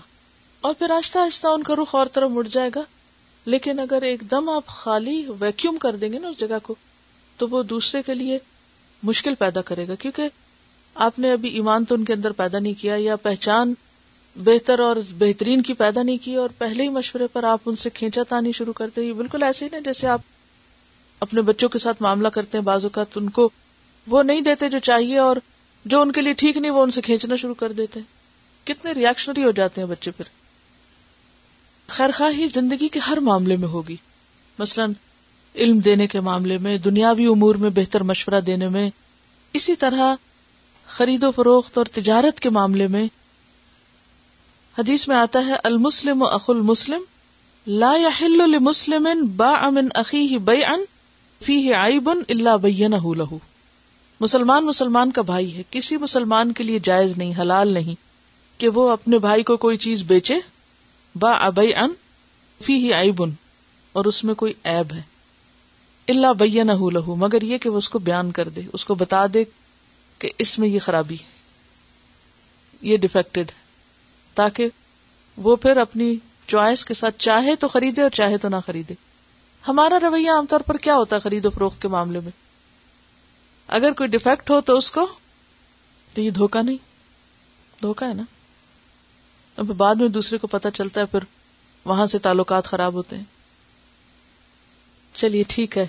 [0.68, 2.82] اور پھر آہستہ آہستہ ان کا رخ اور طرف مڑ جائے گا
[3.46, 6.74] لیکن اگر ایک دم آپ خالی ویکیوم کر دیں گے نا اس جگہ کو
[7.38, 8.38] تو وہ دوسرے کے لیے
[9.12, 10.28] مشکل پیدا کرے گا کیونکہ
[11.06, 13.72] آپ نے ابھی ایمان تو ان کے اندر پیدا نہیں کیا یا پہچان
[14.44, 17.90] بہتر اور بہترین کی پیدا نہیں کی اور پہلے ہی مشورے پر آپ ان سے
[17.94, 20.20] کھینچا تانی شروع کرتے بالکل ایسے ہی نا جیسے آپ
[21.26, 23.48] اپنے بچوں کے ساتھ معاملہ کرتے بازو کا تو ان کو
[24.10, 25.36] وہ نہیں دیتے جو چاہیے اور
[25.94, 28.00] جو ان کے لیے ٹھیک نہیں وہ ان سے کھینچنا شروع کر دیتے
[28.72, 30.36] کتنے ریاشنری ہو جاتے ہیں بچے پھر
[31.96, 33.96] خیر خواہ زندگی کے ہر معاملے میں ہوگی
[34.58, 34.84] مثلا
[35.54, 38.88] علم دینے کے معاملے میں دنیاوی امور میں بہتر مشورہ دینے میں
[39.60, 40.14] اسی طرح
[40.96, 43.06] خرید و فروخت اور تجارت کے معاملے میں
[44.78, 47.02] حدیث میں آتا ہے المسلم و اخ المسلم
[47.82, 48.60] لا له
[54.20, 57.94] مسلمان مسلمان کا بھائی ہے کسی مسلمان کے لیے جائز نہیں حلال نہیں
[58.60, 60.38] کہ وہ اپنے بھائی کو کوئی چیز بیچے
[61.24, 61.92] با ابئی ان
[62.64, 63.30] فی آئی بن
[64.00, 65.02] اور اس میں کوئی ایب ہے
[66.14, 66.64] اللہ بیا
[66.98, 69.44] لہو مگر یہ کہ وہ اس کو بیان کر دے اس کو بتا دے
[70.18, 71.16] کہ اس میں یہ خرابی
[72.90, 73.50] یہ ڈیفیکٹڈ
[74.34, 74.68] تاکہ
[75.46, 76.14] وہ پھر اپنی
[76.46, 78.94] چوائس کے ساتھ چاہے تو خریدے اور چاہے تو نہ خریدے
[79.68, 82.30] ہمارا رویہ عام طور پر کیا ہوتا ہے خرید و فروخت کے معاملے میں
[83.78, 85.06] اگر کوئی ڈیفیکٹ ہو تو اس کو
[86.14, 86.76] تو یہ دھوکا نہیں
[87.82, 88.22] دھوکا ہے نا
[89.60, 91.24] اب بعد میں دوسرے کو پتا چلتا ہے پھر
[91.84, 93.24] وہاں سے تعلقات خراب ہوتے ہیں
[95.18, 95.86] چلیے ٹھیک ہے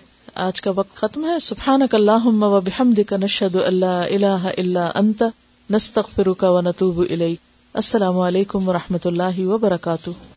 [0.48, 5.24] آج کا وقت ختم ہے اللہ و بحمد کا نشد اللہ اللہ اللہ انت
[5.74, 7.34] نستغفرک و نتوب اللہ
[7.84, 10.29] السلام علیکم و رحمۃ اللہ وبرکاتہ